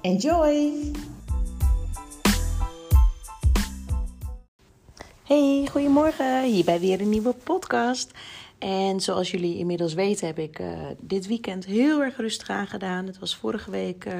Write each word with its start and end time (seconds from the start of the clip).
Enjoy! 0.00 0.72
Hey, 5.22 5.68
goedemorgen. 5.70 6.44
Hierbij 6.44 6.80
weer 6.80 7.00
een 7.00 7.08
nieuwe 7.08 7.34
podcast. 7.44 8.10
En 8.58 9.00
zoals 9.00 9.30
jullie 9.30 9.58
inmiddels 9.58 9.94
weten 9.94 10.26
heb 10.26 10.38
ik 10.38 10.58
uh, 10.58 10.68
dit 11.00 11.26
weekend 11.26 11.64
heel 11.64 12.02
erg 12.02 12.16
rustig 12.16 12.48
aangedaan. 12.48 13.06
Het 13.06 13.18
was 13.18 13.36
vorige 13.36 13.70
week, 13.70 14.04
uh, 14.04 14.14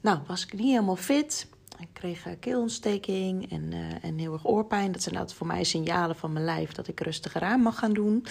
nou 0.00 0.18
was 0.26 0.44
ik 0.44 0.52
niet 0.52 0.70
helemaal 0.70 0.96
fit. 0.96 1.46
Ik 1.78 1.88
kreeg 1.92 2.26
uh, 2.26 2.32
keelontsteking 2.40 3.50
en, 3.50 3.72
en 4.02 4.18
heel 4.18 4.32
erg 4.32 4.46
oorpijn. 4.46 4.92
Dat 4.92 5.02
zijn 5.02 5.16
altijd 5.16 5.38
voor 5.38 5.46
mij 5.46 5.64
signalen 5.64 6.16
van 6.16 6.32
mijn 6.32 6.44
lijf 6.44 6.72
dat 6.72 6.88
ik 6.88 7.00
rustiger 7.00 7.42
aan 7.42 7.60
mag 7.60 7.78
gaan 7.78 7.92
doen. 7.92 8.24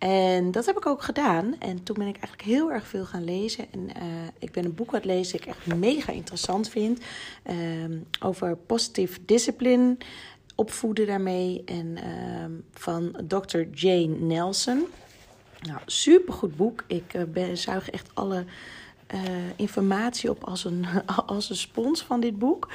En 0.00 0.50
dat 0.50 0.66
heb 0.66 0.76
ik 0.76 0.86
ook 0.86 1.02
gedaan. 1.02 1.54
En 1.58 1.82
toen 1.82 1.96
ben 1.98 2.06
ik 2.06 2.16
eigenlijk 2.16 2.42
heel 2.42 2.72
erg 2.72 2.86
veel 2.86 3.04
gaan 3.04 3.24
lezen. 3.24 3.66
En 3.72 3.80
uh, 3.80 4.28
ik 4.38 4.52
ben 4.52 4.64
een 4.64 4.74
boek 4.74 4.88
aan 4.88 4.94
het 4.94 5.04
lezen 5.04 5.38
ik 5.38 5.46
echt 5.46 5.66
mega 5.66 6.12
interessant 6.12 6.68
vind. 6.68 7.00
Uh, 7.50 7.56
over 8.20 8.56
positive 8.56 9.18
discipline, 9.24 9.96
opvoeden 10.54 11.06
daarmee. 11.06 11.62
En 11.64 11.86
uh, 11.86 12.44
van 12.72 13.16
Dr. 13.26 13.60
Jane 13.72 14.16
Nelson. 14.18 14.86
Nou, 15.60 15.80
supergoed 15.86 16.56
boek. 16.56 16.84
Ik 16.86 17.14
uh, 17.14 17.22
ben, 17.24 17.56
zuig 17.56 17.90
echt 17.90 18.10
alle 18.14 18.44
informatie 19.56 20.30
op 20.30 20.44
als 20.44 20.64
een, 20.64 20.86
als 21.26 21.50
een 21.50 21.56
spons 21.56 22.02
van 22.02 22.20
dit 22.20 22.38
boek. 22.38 22.68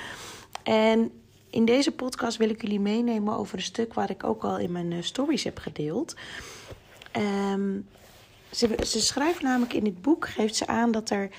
En 0.64 1.12
in 1.50 1.66
deze 1.66 1.92
podcast 1.92 2.38
wil 2.38 2.50
ik 2.50 2.62
jullie 2.62 2.80
meenemen 2.80 3.38
over 3.38 3.58
een 3.58 3.64
stuk 3.64 3.94
waar 3.94 4.10
ik 4.10 4.24
ook 4.24 4.44
al 4.44 4.58
in 4.58 4.72
mijn 4.72 5.04
stories 5.04 5.44
heb 5.44 5.58
gedeeld. 5.58 6.16
Um, 7.18 7.88
ze, 8.52 8.78
ze 8.86 9.02
schrijft 9.02 9.42
namelijk 9.42 9.74
in 9.74 9.84
dit 9.84 10.02
boek, 10.02 10.28
geeft 10.28 10.56
ze 10.56 10.68
aan 10.68 10.92
dat 10.92 11.10
er 11.10 11.30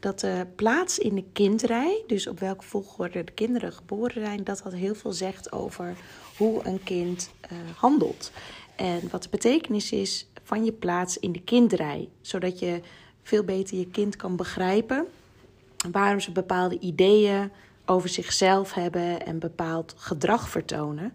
dat 0.00 0.20
de 0.20 0.46
plaats 0.56 0.98
in 0.98 1.14
de 1.14 1.24
kindrij, 1.32 2.02
dus 2.06 2.26
op 2.26 2.40
welke 2.40 2.64
volgorde 2.64 3.24
de 3.24 3.32
kinderen 3.32 3.72
geboren 3.72 4.24
zijn, 4.24 4.44
dat 4.44 4.60
dat 4.64 4.72
heel 4.72 4.94
veel 4.94 5.12
zegt 5.12 5.52
over 5.52 5.96
hoe 6.36 6.66
een 6.66 6.82
kind 6.82 7.30
uh, 7.52 7.58
handelt. 7.76 8.30
En 8.76 9.00
wat 9.10 9.22
de 9.22 9.28
betekenis 9.28 9.92
is 9.92 10.28
van 10.42 10.64
je 10.64 10.72
plaats 10.72 11.18
in 11.18 11.32
de 11.32 11.40
kindrij, 11.40 12.08
zodat 12.20 12.58
je 12.58 12.80
veel 13.22 13.44
beter 13.44 13.78
je 13.78 13.90
kind 13.90 14.16
kan 14.16 14.36
begrijpen 14.36 15.06
waarom 15.90 16.20
ze 16.20 16.32
bepaalde 16.32 16.78
ideeën 16.78 17.50
over 17.84 18.08
zichzelf 18.08 18.72
hebben 18.72 19.26
en 19.26 19.38
bepaald 19.38 19.94
gedrag 19.96 20.48
vertonen. 20.48 21.12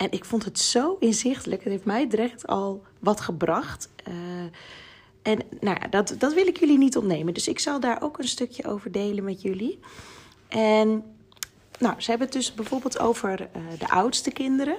En 0.00 0.10
ik 0.10 0.24
vond 0.24 0.44
het 0.44 0.58
zo 0.58 0.96
inzichtelijk. 1.00 1.62
Het 1.64 1.72
heeft 1.72 1.84
mij 1.84 2.08
direct 2.08 2.46
al 2.46 2.82
wat 2.98 3.20
gebracht. 3.20 3.88
Uh, 4.08 4.14
en 5.22 5.38
nou 5.60 5.78
ja, 5.80 5.88
dat, 5.88 6.14
dat 6.18 6.34
wil 6.34 6.46
ik 6.46 6.58
jullie 6.58 6.78
niet 6.78 6.96
ontnemen. 6.96 7.34
Dus 7.34 7.48
ik 7.48 7.58
zal 7.58 7.80
daar 7.80 8.02
ook 8.02 8.18
een 8.18 8.28
stukje 8.28 8.64
over 8.64 8.92
delen 8.92 9.24
met 9.24 9.42
jullie. 9.42 9.78
En 10.48 11.04
nou, 11.78 11.94
ze 12.00 12.10
hebben 12.10 12.28
het 12.28 12.36
dus 12.36 12.54
bijvoorbeeld 12.54 12.98
over 12.98 13.40
uh, 13.40 13.62
de 13.78 13.88
oudste 13.88 14.30
kinderen. 14.30 14.78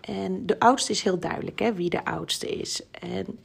En 0.00 0.46
de 0.46 0.58
oudste 0.58 0.92
is 0.92 1.02
heel 1.02 1.18
duidelijk 1.18 1.58
hè, 1.58 1.72
wie 1.72 1.90
de 1.90 2.04
oudste 2.04 2.48
is. 2.48 2.82
En 2.90 3.38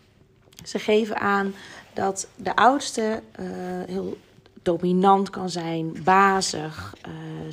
ze 0.66 0.80
geven 0.80 1.20
aan 1.20 1.54
dat 1.94 2.28
de 2.36 2.56
oudste 2.56 3.22
uh, 3.40 3.46
heel 3.86 4.18
dominant 4.62 5.30
kan 5.30 5.50
zijn, 5.50 6.04
bazig, 6.04 6.96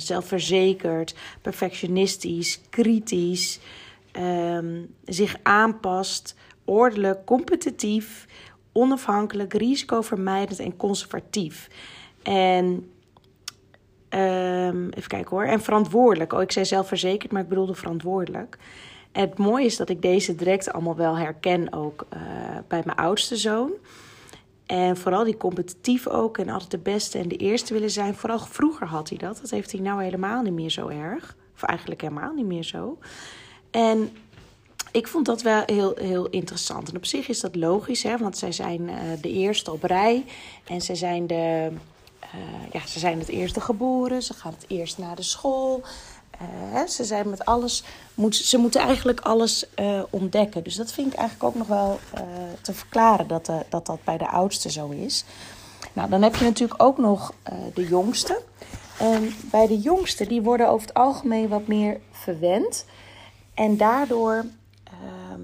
zelfverzekerd, 0.01 1.15
perfectionistisch, 1.41 2.61
kritisch, 2.69 3.59
um, 4.19 4.95
zich 5.05 5.35
aanpast, 5.43 6.35
ordelijk, 6.65 7.25
competitief, 7.25 8.25
onafhankelijk, 8.71 9.53
risicovermijdend 9.53 10.59
en 10.59 10.77
conservatief. 10.77 11.69
En 12.23 12.89
um, 14.09 14.89
even 14.89 15.07
kijken 15.07 15.29
hoor. 15.29 15.43
En 15.43 15.61
verantwoordelijk. 15.61 16.33
Oh, 16.33 16.41
ik 16.41 16.51
zei 16.51 16.65
zelfverzekerd, 16.65 17.31
maar 17.31 17.41
ik 17.41 17.49
bedoelde 17.49 17.75
verantwoordelijk. 17.75 18.57
Het 19.11 19.37
mooie 19.37 19.65
is 19.65 19.77
dat 19.77 19.89
ik 19.89 20.01
deze 20.01 20.35
direct 20.35 20.71
allemaal 20.71 20.95
wel 20.95 21.17
herken 21.17 21.73
ook 21.73 22.05
uh, 22.13 22.19
bij 22.67 22.81
mijn 22.85 22.97
oudste 22.97 23.35
zoon. 23.35 23.71
En 24.65 24.97
vooral 24.97 25.23
die 25.23 25.37
competitief 25.37 26.07
ook 26.07 26.37
en 26.37 26.49
altijd 26.49 26.71
de 26.71 26.77
beste 26.77 27.17
en 27.17 27.27
de 27.27 27.37
eerste 27.37 27.73
willen 27.73 27.91
zijn. 27.91 28.15
Vooral 28.15 28.39
vroeger 28.39 28.87
had 28.87 29.09
hij 29.09 29.17
dat. 29.17 29.39
Dat 29.41 29.49
heeft 29.49 29.71
hij 29.71 29.81
nou 29.81 30.03
helemaal 30.03 30.41
niet 30.41 30.53
meer 30.53 30.69
zo 30.69 30.87
erg. 30.87 31.35
Of 31.55 31.63
eigenlijk 31.63 32.01
helemaal 32.01 32.33
niet 32.33 32.45
meer 32.45 32.63
zo. 32.63 32.97
En 33.71 34.11
ik 34.91 35.07
vond 35.07 35.25
dat 35.25 35.41
wel 35.41 35.63
heel, 35.65 35.93
heel 35.95 36.29
interessant. 36.29 36.89
En 36.89 36.95
op 36.95 37.05
zich 37.05 37.27
is 37.27 37.39
dat 37.39 37.55
logisch, 37.55 38.03
hè, 38.03 38.17
want 38.17 38.37
zij 38.37 38.51
zijn 38.51 38.81
uh, 38.81 38.95
de 39.21 39.31
eerste 39.31 39.71
op 39.71 39.83
rij. 39.83 40.25
En 40.63 40.81
zij 40.81 40.95
zijn, 40.95 41.27
de, 41.27 41.71
uh, 42.35 42.71
ja, 42.71 42.87
ze 42.87 42.99
zijn 42.99 43.19
het 43.19 43.29
eerste 43.29 43.61
geboren. 43.61 44.23
Ze 44.23 44.33
gaan 44.33 44.53
het 44.53 44.65
eerst 44.67 44.97
naar 44.97 45.15
de 45.15 45.23
school. 45.23 45.83
Ze 46.87 47.03
zijn 47.03 47.29
met 47.29 47.45
alles, 47.45 47.83
ze 48.29 48.57
moeten 48.57 48.81
eigenlijk 48.81 49.19
alles 49.19 49.65
uh, 49.79 50.03
ontdekken. 50.09 50.63
Dus 50.63 50.75
dat 50.75 50.91
vind 50.91 51.13
ik 51.13 51.19
eigenlijk 51.19 51.49
ook 51.49 51.55
nog 51.55 51.67
wel 51.67 51.99
uh, 52.15 52.21
te 52.61 52.73
verklaren 52.73 53.27
dat, 53.27 53.51
dat 53.69 53.85
dat 53.85 54.03
bij 54.03 54.17
de 54.17 54.27
oudste 54.27 54.71
zo 54.71 54.89
is. 54.89 55.25
Nou, 55.93 56.09
dan 56.09 56.21
heb 56.21 56.35
je 56.35 56.45
natuurlijk 56.45 56.83
ook 56.83 56.97
nog 56.97 57.33
de 57.73 57.87
jongste. 57.87 58.41
Bij 59.51 59.67
de 59.67 59.79
jongste, 59.79 60.27
die 60.27 60.41
worden 60.41 60.69
over 60.69 60.87
het 60.87 60.95
algemeen 60.95 61.47
wat 61.47 61.67
meer 61.67 61.99
verwend. 62.11 62.85
En 63.53 63.77
daardoor 63.77 64.45
ehm, 64.83 65.41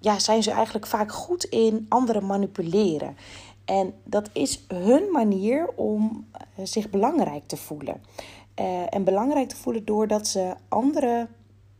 ja, 0.00 0.18
zijn 0.18 0.42
ze 0.42 0.50
eigenlijk 0.50 0.86
vaak 0.86 1.12
goed 1.12 1.44
in 1.44 1.86
anderen 1.88 2.26
manipuleren. 2.26 3.16
En 3.64 3.94
dat 4.04 4.28
is 4.32 4.64
hun 4.68 5.10
manier 5.12 5.68
om 5.74 6.26
zich 6.62 6.90
belangrijk 6.90 7.46
te 7.46 7.56
voelen. 7.56 8.00
Uh, 8.60 8.94
en 8.94 9.04
belangrijk 9.04 9.48
te 9.48 9.56
voelen 9.56 9.84
doordat 9.84 10.28
ze 10.28 10.54
andere 10.68 11.28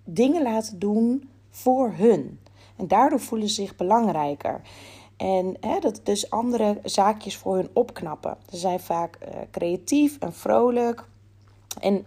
dingen 0.04 0.42
laten 0.42 0.78
doen 0.78 1.30
voor 1.50 1.92
hun. 1.94 2.40
En 2.76 2.88
daardoor 2.88 3.20
voelen 3.20 3.48
ze 3.48 3.54
zich 3.54 3.76
belangrijker. 3.76 4.60
En 5.16 5.56
hè, 5.60 5.78
dat 5.78 6.00
dus 6.02 6.30
andere 6.30 6.78
zaakjes 6.82 7.36
voor 7.36 7.56
hun 7.56 7.68
opknappen. 7.72 8.36
Ze 8.50 8.56
zijn 8.56 8.80
vaak 8.80 9.18
uh, 9.22 9.28
creatief 9.50 10.18
en 10.18 10.32
vrolijk. 10.32 11.04
En 11.80 12.06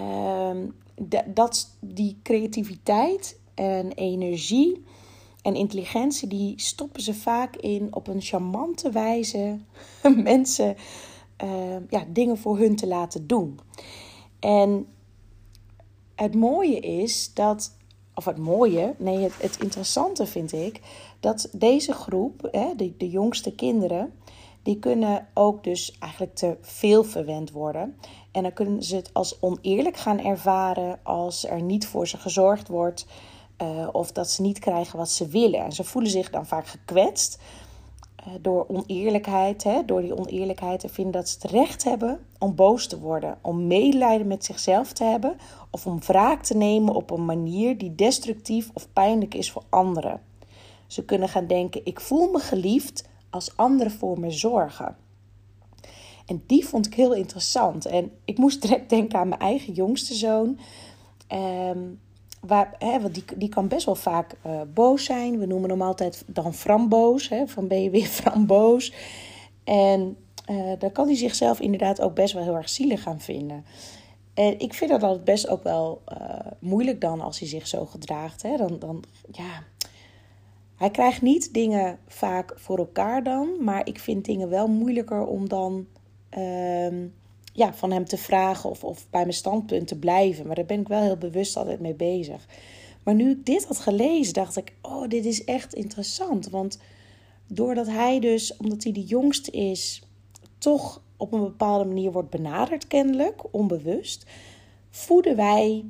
uh, 0.00 0.50
dat, 1.26 1.76
die 1.80 2.18
creativiteit 2.22 3.38
en 3.54 3.92
energie 3.92 4.84
en 5.42 5.54
intelligentie, 5.54 6.28
die 6.28 6.54
stoppen 6.56 7.02
ze 7.02 7.14
vaak 7.14 7.56
in 7.56 7.94
op 7.94 8.06
een 8.06 8.20
charmante 8.20 8.90
wijze 8.90 9.58
mensen 10.22 10.76
uh, 11.44 11.76
ja, 11.88 12.04
dingen 12.08 12.38
voor 12.38 12.58
hun 12.58 12.76
te 12.76 12.86
laten 12.86 13.26
doen. 13.26 13.58
En 14.40 14.86
het 16.14 16.34
mooie 16.34 16.80
is 16.80 17.34
dat, 17.34 17.76
of 18.14 18.24
het 18.24 18.38
mooie, 18.38 18.94
nee, 18.98 19.18
het, 19.18 19.56
interessante 19.60 20.26
vind 20.26 20.52
ik, 20.52 20.80
dat 21.20 21.48
deze 21.52 21.92
groep, 21.92 22.48
hè, 22.50 22.74
de, 22.76 22.96
de 22.96 23.10
jongste 23.10 23.54
kinderen, 23.54 24.12
die 24.62 24.78
kunnen 24.78 25.28
ook 25.34 25.64
dus 25.64 25.96
eigenlijk 25.98 26.34
te 26.34 26.56
veel 26.60 27.04
verwend 27.04 27.50
worden. 27.50 27.96
En 28.32 28.42
dan 28.42 28.52
kunnen 28.52 28.82
ze 28.82 28.96
het 28.96 29.14
als 29.14 29.40
oneerlijk 29.40 29.96
gaan 29.96 30.18
ervaren 30.18 31.00
als 31.02 31.46
er 31.46 31.62
niet 31.62 31.86
voor 31.86 32.08
ze 32.08 32.16
gezorgd 32.16 32.68
wordt. 32.68 33.06
Uh, 33.62 33.88
of 33.92 34.12
dat 34.12 34.30
ze 34.30 34.42
niet 34.42 34.58
krijgen 34.58 34.98
wat 34.98 35.10
ze 35.10 35.26
willen. 35.26 35.64
En 35.64 35.72
ze 35.72 35.84
voelen 35.84 36.10
zich 36.10 36.30
dan 36.30 36.46
vaak 36.46 36.66
gekwetst. 36.66 37.38
Eh, 38.22 38.32
door 38.40 38.68
oneerlijkheid, 38.68 39.62
hè, 39.62 39.84
door 39.84 40.00
die 40.00 40.18
oneerlijkheid 40.18 40.80
te 40.80 40.88
vinden 40.88 41.12
dat 41.12 41.28
ze 41.28 41.38
het 41.40 41.50
recht 41.50 41.84
hebben 41.84 42.20
om 42.38 42.54
boos 42.54 42.86
te 42.86 42.98
worden, 42.98 43.38
om 43.40 43.66
medelijden 43.66 44.26
met 44.26 44.44
zichzelf 44.44 44.92
te 44.92 45.04
hebben 45.04 45.36
of 45.70 45.86
om 45.86 46.00
wraak 46.00 46.42
te 46.42 46.56
nemen 46.56 46.94
op 46.94 47.10
een 47.10 47.24
manier 47.24 47.78
die 47.78 47.94
destructief 47.94 48.70
of 48.74 48.92
pijnlijk 48.92 49.34
is 49.34 49.50
voor 49.50 49.62
anderen. 49.68 50.20
Ze 50.86 51.04
kunnen 51.04 51.28
gaan 51.28 51.46
denken: 51.46 51.80
ik 51.84 52.00
voel 52.00 52.30
me 52.30 52.38
geliefd 52.38 53.08
als 53.30 53.56
anderen 53.56 53.92
voor 53.92 54.20
me 54.20 54.30
zorgen. 54.30 54.96
En 56.26 56.42
die 56.46 56.66
vond 56.66 56.86
ik 56.86 56.94
heel 56.94 57.14
interessant. 57.14 57.86
En 57.86 58.12
ik 58.24 58.38
moest 58.38 58.62
direct 58.62 58.90
denken 58.90 59.18
aan 59.18 59.28
mijn 59.28 59.40
eigen 59.40 59.72
jongste 59.72 60.14
zoon. 60.14 60.58
Um, 61.32 62.00
waar, 62.46 62.74
hè, 62.78 63.00
want 63.00 63.14
die, 63.14 63.24
die 63.36 63.48
kan 63.48 63.68
best 63.68 63.86
wel 63.86 63.94
vaak 63.94 64.34
uh, 64.46 64.60
boos 64.74 65.04
zijn. 65.04 65.38
We 65.38 65.46
noemen 65.46 65.70
hem 65.70 65.82
altijd 65.82 66.24
dan 66.26 66.54
framboos. 66.54 67.28
Hè, 67.28 67.46
van 67.46 67.68
ben 67.68 67.82
je 67.82 67.90
weer 67.90 68.06
framboos? 68.22 68.94
En 69.64 70.16
uh, 70.50 70.72
dan 70.78 70.92
kan 70.92 71.06
hij 71.06 71.16
zichzelf 71.16 71.60
inderdaad 71.60 72.00
ook 72.00 72.14
best 72.14 72.34
wel 72.34 72.42
heel 72.42 72.56
erg 72.56 72.68
zielig 72.68 73.02
gaan 73.02 73.20
vinden. 73.20 73.64
En 74.34 74.58
ik 74.58 74.74
vind 74.74 74.90
dat 74.90 75.02
altijd 75.02 75.24
best 75.24 75.48
ook 75.48 75.62
wel 75.62 76.02
uh, 76.08 76.36
moeilijk 76.58 77.00
dan 77.00 77.20
als 77.20 77.38
hij 77.38 77.48
zich 77.48 77.66
zo 77.66 77.86
gedraagt. 77.86 78.42
Hè? 78.42 78.56
Dan, 78.56 78.78
dan, 78.78 79.04
ja, 79.30 79.62
hij 80.76 80.90
krijgt 80.90 81.22
niet 81.22 81.54
dingen 81.54 81.98
vaak 82.06 82.52
voor 82.56 82.78
elkaar 82.78 83.22
dan, 83.22 83.48
maar 83.60 83.86
ik 83.86 83.98
vind 83.98 84.24
dingen 84.24 84.48
wel 84.48 84.68
moeilijker 84.68 85.24
om 85.26 85.48
dan 85.48 85.86
uh, 86.38 87.06
ja, 87.52 87.74
van 87.74 87.90
hem 87.90 88.04
te 88.04 88.16
vragen 88.16 88.70
of, 88.70 88.84
of 88.84 89.06
bij 89.10 89.20
mijn 89.20 89.32
standpunt 89.32 89.88
te 89.88 89.98
blijven. 89.98 90.46
Maar 90.46 90.56
daar 90.56 90.64
ben 90.64 90.80
ik 90.80 90.88
wel 90.88 91.02
heel 91.02 91.16
bewust 91.16 91.56
altijd 91.56 91.80
mee 91.80 91.94
bezig. 91.94 92.46
Maar 93.02 93.14
nu 93.14 93.30
ik 93.30 93.46
dit 93.46 93.64
had 93.64 93.78
gelezen, 93.78 94.34
dacht 94.34 94.56
ik: 94.56 94.72
oh, 94.82 95.08
dit 95.08 95.24
is 95.24 95.44
echt 95.44 95.74
interessant. 95.74 96.48
Want 96.48 96.78
doordat 97.46 97.86
hij 97.86 98.20
dus, 98.20 98.56
omdat 98.56 98.82
hij 98.82 98.92
de 98.92 99.04
jongste 99.04 99.50
is, 99.50 100.02
toch 100.58 101.02
op 101.16 101.32
een 101.32 101.40
bepaalde 101.40 101.84
manier 101.84 102.12
wordt 102.12 102.30
benaderd, 102.30 102.86
kennelijk, 102.86 103.42
onbewust, 103.50 104.26
voeden 104.90 105.36
wij. 105.36 105.84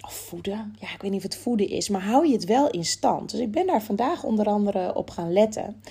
Of 0.00 0.12
voeden, 0.12 0.74
ja, 0.80 0.94
ik 0.94 1.02
weet 1.02 1.10
niet 1.10 1.24
of 1.24 1.32
het 1.32 1.36
voeden 1.36 1.68
is, 1.68 1.88
maar 1.88 2.02
hou 2.02 2.26
je 2.26 2.32
het 2.32 2.44
wel 2.44 2.70
in 2.70 2.84
stand. 2.84 3.30
Dus 3.30 3.40
ik 3.40 3.50
ben 3.50 3.66
daar 3.66 3.82
vandaag 3.82 4.24
onder 4.24 4.46
andere 4.46 4.94
op 4.94 5.10
gaan 5.10 5.32
letten. 5.32 5.82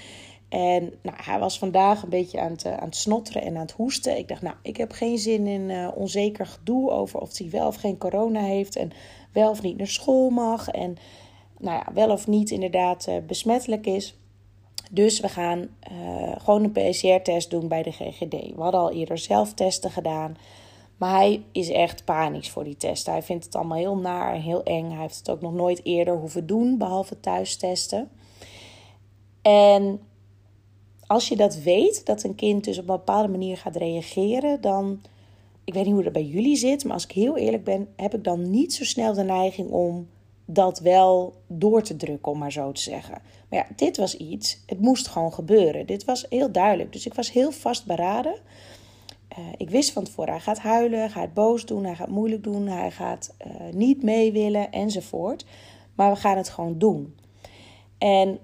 En 0.51 0.93
nou, 1.01 1.17
hij 1.21 1.39
was 1.39 1.59
vandaag 1.59 2.03
een 2.03 2.09
beetje 2.09 2.39
aan 2.39 2.51
het, 2.51 2.65
eh, 2.65 2.77
aan 2.77 2.85
het 2.85 2.95
snotteren 2.95 3.41
en 3.41 3.55
aan 3.55 3.61
het 3.61 3.71
hoesten. 3.71 4.17
Ik 4.17 4.27
dacht, 4.27 4.41
nou, 4.41 4.55
ik 4.61 4.77
heb 4.77 4.91
geen 4.91 5.17
zin 5.17 5.47
in 5.47 5.69
uh, 5.69 5.87
onzeker 5.95 6.45
gedoe 6.45 6.91
over 6.91 7.19
of 7.19 7.37
hij 7.37 7.49
wel 7.49 7.67
of 7.67 7.75
geen 7.75 7.97
corona 7.97 8.41
heeft. 8.41 8.75
En 8.75 8.91
wel 9.33 9.49
of 9.49 9.61
niet 9.61 9.77
naar 9.77 9.87
school 9.87 10.29
mag. 10.29 10.67
En 10.67 10.97
nou 11.59 11.77
ja, 11.85 11.93
wel 11.93 12.09
of 12.09 12.27
niet 12.27 12.51
inderdaad 12.51 13.07
uh, 13.09 13.15
besmettelijk 13.27 13.85
is. 13.85 14.15
Dus 14.91 15.19
we 15.19 15.29
gaan 15.29 15.69
gewoon 16.37 16.63
een 16.63 16.71
PCR-test 16.71 17.49
doen 17.49 17.67
bij 17.67 17.83
de 17.83 17.91
GGD. 17.91 18.31
We 18.31 18.61
hadden 18.61 18.81
al 18.81 18.91
eerder 18.91 19.17
zelf 19.17 19.53
testen 19.53 19.91
gedaan. 19.91 20.37
Maar 20.97 21.15
hij 21.15 21.43
is 21.51 21.69
echt 21.69 22.05
panisch 22.05 22.49
voor 22.49 22.63
die 22.63 22.77
testen. 22.77 23.13
Hij 23.13 23.23
vindt 23.23 23.45
het 23.45 23.55
allemaal 23.55 23.77
heel 23.77 23.97
naar 23.97 24.33
en 24.33 24.41
heel 24.41 24.63
eng. 24.63 24.89
Hij 24.89 25.01
heeft 25.01 25.17
het 25.17 25.29
ook 25.29 25.41
nog 25.41 25.53
nooit 25.53 25.85
eerder 25.85 26.17
hoeven 26.17 26.47
doen, 26.47 26.77
behalve 26.77 27.19
thuistesten. 27.19 28.09
En 29.41 29.99
als 31.11 31.27
je 31.27 31.35
dat 31.35 31.55
weet, 31.55 32.05
dat 32.05 32.23
een 32.23 32.35
kind 32.35 32.63
dus 32.63 32.77
op 32.77 32.89
een 32.89 32.95
bepaalde 32.95 33.27
manier 33.27 33.57
gaat 33.57 33.75
reageren, 33.75 34.61
dan. 34.61 35.01
Ik 35.63 35.73
weet 35.73 35.85
niet 35.85 35.93
hoe 35.93 36.03
dat 36.03 36.13
bij 36.13 36.25
jullie 36.25 36.55
zit, 36.55 36.83
maar 36.83 36.93
als 36.93 37.03
ik 37.03 37.11
heel 37.11 37.37
eerlijk 37.37 37.63
ben, 37.63 37.87
heb 37.95 38.13
ik 38.13 38.23
dan 38.23 38.49
niet 38.49 38.73
zo 38.73 38.83
snel 38.83 39.13
de 39.13 39.23
neiging 39.23 39.69
om 39.69 40.07
dat 40.45 40.79
wel 40.79 41.33
door 41.47 41.81
te 41.81 41.95
drukken, 41.95 42.31
om 42.31 42.37
maar 42.37 42.51
zo 42.51 42.71
te 42.71 42.81
zeggen. 42.81 43.21
Maar 43.49 43.59
ja, 43.59 43.75
dit 43.75 43.97
was 43.97 44.17
iets, 44.17 44.63
het 44.65 44.79
moest 44.79 45.07
gewoon 45.07 45.33
gebeuren. 45.33 45.85
Dit 45.85 46.05
was 46.05 46.25
heel 46.29 46.51
duidelijk. 46.51 46.93
Dus 46.93 47.05
ik 47.05 47.13
was 47.13 47.31
heel 47.31 47.51
vastberaden. 47.51 48.35
Uh, 49.39 49.45
ik 49.57 49.69
wist 49.69 49.91
van 49.91 50.03
tevoren, 50.03 50.33
hij 50.33 50.41
gaat 50.41 50.59
huilen, 50.59 50.99
hij 50.99 51.09
gaat 51.09 51.33
boos 51.33 51.65
doen, 51.65 51.83
hij 51.83 51.95
gaat 51.95 52.09
moeilijk 52.09 52.43
doen, 52.43 52.67
hij 52.67 52.91
gaat 52.91 53.33
uh, 53.47 53.73
niet 53.73 54.03
mee 54.03 54.31
willen 54.31 54.71
enzovoort. 54.71 55.45
Maar 55.95 56.11
we 56.11 56.19
gaan 56.19 56.37
het 56.37 56.49
gewoon 56.49 56.77
doen. 56.77 57.15
En 57.97 58.39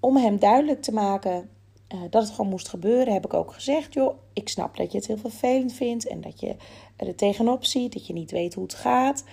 om 0.00 0.16
hem 0.16 0.38
duidelijk 0.38 0.82
te 0.82 0.92
maken 0.92 1.50
uh, 1.94 2.00
dat 2.10 2.22
het 2.22 2.32
gewoon 2.32 2.50
moest 2.50 2.68
gebeuren, 2.68 3.12
heb 3.12 3.24
ik 3.24 3.34
ook 3.34 3.52
gezegd: 3.52 3.94
joh, 3.94 4.14
ik 4.32 4.48
snap 4.48 4.76
dat 4.76 4.92
je 4.92 4.98
het 4.98 5.06
heel 5.06 5.16
vervelend 5.16 5.72
vindt 5.72 6.06
en 6.06 6.20
dat 6.20 6.40
je 6.40 6.56
er 6.96 7.14
tegenop 7.14 7.64
ziet, 7.64 7.92
dat 7.92 8.06
je 8.06 8.12
niet 8.12 8.30
weet 8.30 8.54
hoe 8.54 8.64
het 8.64 8.74
gaat. 8.74 9.24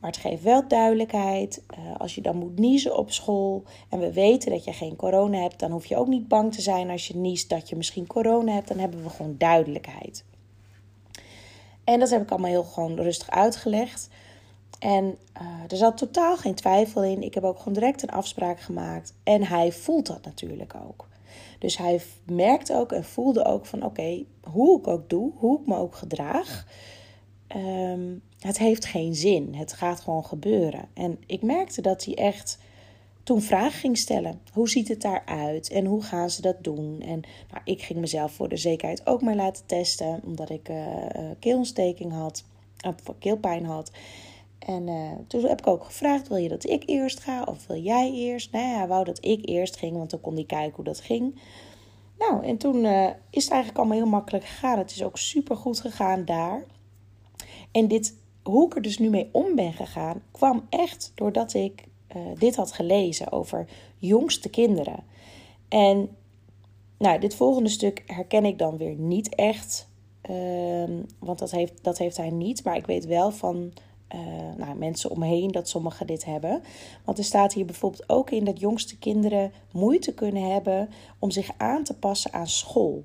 Maar 0.00 0.10
het 0.10 0.20
geeft 0.20 0.42
wel 0.42 0.68
duidelijkheid. 0.68 1.62
Uh, 1.70 1.96
als 1.96 2.14
je 2.14 2.20
dan 2.20 2.36
moet 2.36 2.58
niezen 2.58 2.96
op 2.96 3.12
school 3.12 3.62
en 3.88 3.98
we 3.98 4.12
weten 4.12 4.50
dat 4.50 4.64
je 4.64 4.72
geen 4.72 4.96
corona 4.96 5.38
hebt, 5.38 5.58
dan 5.58 5.70
hoef 5.70 5.86
je 5.86 5.96
ook 5.96 6.06
niet 6.06 6.28
bang 6.28 6.54
te 6.54 6.60
zijn 6.60 6.90
als 6.90 7.08
je 7.08 7.16
niest 7.16 7.48
dat 7.48 7.68
je 7.68 7.76
misschien 7.76 8.06
corona 8.06 8.52
hebt. 8.52 8.68
Dan 8.68 8.78
hebben 8.78 9.02
we 9.02 9.10
gewoon 9.10 9.34
duidelijkheid. 9.38 10.24
En 11.84 11.98
dat 11.98 12.10
heb 12.10 12.22
ik 12.22 12.30
allemaal 12.30 12.50
heel 12.50 12.64
gewoon 12.64 12.96
rustig 12.96 13.30
uitgelegd. 13.30 14.08
En 14.78 15.04
uh, 15.04 15.42
er 15.68 15.76
zat 15.76 15.96
totaal 15.96 16.36
geen 16.36 16.54
twijfel 16.54 17.04
in. 17.04 17.22
Ik 17.22 17.34
heb 17.34 17.44
ook 17.44 17.58
gewoon 17.58 17.74
direct 17.74 18.02
een 18.02 18.10
afspraak 18.10 18.60
gemaakt. 18.60 19.14
En 19.22 19.44
hij 19.44 19.72
voelt 19.72 20.06
dat 20.06 20.24
natuurlijk 20.24 20.74
ook. 20.88 21.08
Dus 21.58 21.76
hij 21.78 22.00
merkt 22.24 22.72
ook 22.72 22.92
en 22.92 23.04
voelde 23.04 23.44
ook 23.44 23.66
van 23.66 23.84
oké, 23.84 24.24
hoe 24.42 24.78
ik 24.78 24.86
ook 24.86 25.10
doe, 25.10 25.32
hoe 25.36 25.60
ik 25.60 25.66
me 25.66 25.76
ook 25.76 25.94
gedraag. 25.94 26.66
Um, 27.56 28.22
het 28.38 28.58
heeft 28.58 28.84
geen 28.84 29.14
zin. 29.14 29.54
Het 29.54 29.72
gaat 29.72 30.00
gewoon 30.00 30.24
gebeuren. 30.24 30.88
En 30.94 31.18
ik 31.26 31.42
merkte 31.42 31.80
dat 31.80 32.04
hij 32.04 32.14
echt 32.14 32.58
toen 33.22 33.42
vragen 33.42 33.78
ging 33.78 33.98
stellen. 33.98 34.40
Hoe 34.52 34.68
ziet 34.68 34.88
het 34.88 35.02
daaruit 35.02 35.70
en 35.70 35.84
hoe 35.84 36.02
gaan 36.02 36.30
ze 36.30 36.42
dat 36.42 36.64
doen? 36.64 37.00
En 37.00 37.20
nou, 37.50 37.62
ik 37.64 37.82
ging 37.82 37.98
mezelf 37.98 38.32
voor 38.32 38.48
de 38.48 38.56
zekerheid 38.56 39.06
ook 39.06 39.22
maar 39.22 39.36
laten 39.36 39.66
testen, 39.66 40.20
omdat 40.24 40.50
ik 40.50 40.68
uh, 40.68 40.76
keelontsteking 41.38 42.12
had, 42.12 42.44
of 42.86 43.18
keelpijn 43.18 43.64
had. 43.64 43.90
En 44.58 44.86
uh, 44.86 45.12
toen 45.26 45.44
heb 45.44 45.58
ik 45.58 45.66
ook 45.66 45.84
gevraagd: 45.84 46.28
wil 46.28 46.36
je 46.36 46.48
dat 46.48 46.68
ik 46.68 46.82
eerst 46.86 47.20
ga 47.20 47.42
of 47.42 47.66
wil 47.66 47.80
jij 47.80 48.12
eerst? 48.12 48.52
Nou 48.52 48.76
hij 48.76 48.86
wou 48.86 49.04
dat 49.04 49.24
ik 49.24 49.48
eerst 49.48 49.76
ging, 49.76 49.96
want 49.96 50.10
dan 50.10 50.20
kon 50.20 50.34
hij 50.34 50.44
kijken 50.44 50.76
hoe 50.76 50.84
dat 50.84 51.00
ging. 51.00 51.40
Nou, 52.18 52.44
en 52.44 52.56
toen 52.56 52.84
uh, 52.84 53.08
is 53.30 53.42
het 53.42 53.52
eigenlijk 53.52 53.78
allemaal 53.78 53.98
heel 53.98 54.06
makkelijk 54.06 54.44
gegaan. 54.44 54.78
Het 54.78 54.90
is 54.90 55.02
ook 55.02 55.18
super 55.18 55.56
goed 55.56 55.80
gegaan 55.80 56.24
daar. 56.24 56.64
En 57.72 57.88
dit 57.88 58.14
hoe 58.42 58.66
ik 58.66 58.74
er 58.74 58.82
dus 58.82 58.98
nu 58.98 59.10
mee 59.10 59.28
om 59.32 59.54
ben 59.54 59.72
gegaan, 59.72 60.22
kwam 60.30 60.66
echt 60.68 61.12
doordat 61.14 61.54
ik 61.54 61.84
uh, 62.16 62.22
dit 62.38 62.56
had 62.56 62.72
gelezen 62.72 63.32
over 63.32 63.68
jongste 63.96 64.50
kinderen. 64.50 65.04
En 65.68 66.16
nou, 66.98 67.18
dit 67.18 67.34
volgende 67.34 67.68
stuk 67.68 68.02
herken 68.06 68.44
ik 68.44 68.58
dan 68.58 68.76
weer 68.76 68.94
niet 68.94 69.34
echt. 69.34 69.88
Uh, 70.30 71.00
want 71.18 71.38
dat 71.38 71.50
heeft, 71.50 71.84
dat 71.84 71.98
heeft 71.98 72.16
hij 72.16 72.30
niet. 72.30 72.64
Maar 72.64 72.76
ik 72.76 72.86
weet 72.86 73.06
wel 73.06 73.30
van 73.30 73.72
uh, 74.14 74.20
nou, 74.56 74.76
mensen 74.76 75.10
omheen 75.10 75.50
dat 75.50 75.68
sommigen 75.68 76.06
dit 76.06 76.24
hebben. 76.24 76.62
Want 77.04 77.18
er 77.18 77.24
staat 77.24 77.52
hier 77.52 77.64
bijvoorbeeld 77.64 78.08
ook 78.08 78.30
in 78.30 78.44
dat 78.44 78.60
jongste 78.60 78.98
kinderen 78.98 79.52
moeite 79.72 80.14
kunnen 80.14 80.50
hebben 80.50 80.88
om 81.18 81.30
zich 81.30 81.50
aan 81.56 81.84
te 81.84 81.94
passen 81.94 82.32
aan 82.32 82.48
school. 82.48 83.04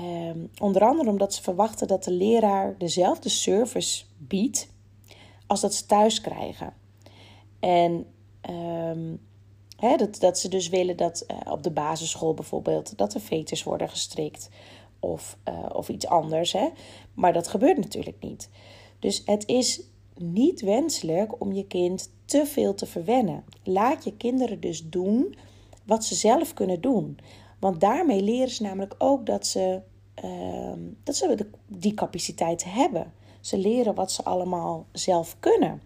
Um, 0.00 0.50
onder 0.60 0.82
andere 0.82 1.10
omdat 1.10 1.34
ze 1.34 1.42
verwachten 1.42 1.86
dat 1.86 2.04
de 2.04 2.10
leraar 2.10 2.74
dezelfde 2.78 3.28
service 3.28 4.04
biedt 4.18 4.68
als 5.46 5.60
dat 5.60 5.74
ze 5.74 5.86
thuis 5.86 6.20
krijgen. 6.20 6.74
En 7.60 8.06
um, 8.50 9.20
dat, 9.76 10.20
dat 10.20 10.38
ze 10.38 10.48
dus 10.48 10.68
willen 10.68 10.96
dat 10.96 11.24
uh, 11.30 11.52
op 11.52 11.62
de 11.62 11.70
basisschool 11.70 12.34
bijvoorbeeld 12.34 12.98
dat 12.98 13.12
de 13.12 13.20
veters 13.20 13.62
worden 13.62 13.88
gestrikt 13.88 14.48
of, 15.00 15.38
uh, 15.48 15.66
of 15.72 15.88
iets 15.88 16.06
anders. 16.06 16.52
Hè? 16.52 16.68
Maar 17.14 17.32
dat 17.32 17.48
gebeurt 17.48 17.78
natuurlijk 17.78 18.16
niet. 18.20 18.48
Dus 18.98 19.22
het 19.24 19.46
is 19.46 19.82
niet 20.16 20.60
wenselijk 20.60 21.40
om 21.40 21.52
je 21.52 21.66
kind 21.66 22.10
te 22.24 22.46
veel 22.46 22.74
te 22.74 22.86
verwennen. 22.86 23.44
Laat 23.64 24.04
je 24.04 24.16
kinderen 24.16 24.60
dus 24.60 24.88
doen 24.88 25.34
wat 25.84 26.04
ze 26.04 26.14
zelf 26.14 26.54
kunnen 26.54 26.80
doen. 26.80 27.18
Want 27.58 27.80
daarmee 27.80 28.22
leren 28.22 28.50
ze 28.50 28.62
namelijk 28.62 28.94
ook 28.98 29.26
dat 29.26 29.46
ze, 29.46 29.80
uh, 30.24 30.72
dat 31.04 31.16
ze 31.16 31.46
die 31.66 31.94
capaciteit 31.94 32.64
hebben. 32.64 33.12
Ze 33.40 33.58
leren 33.58 33.94
wat 33.94 34.12
ze 34.12 34.24
allemaal 34.24 34.86
zelf 34.92 35.36
kunnen. 35.40 35.82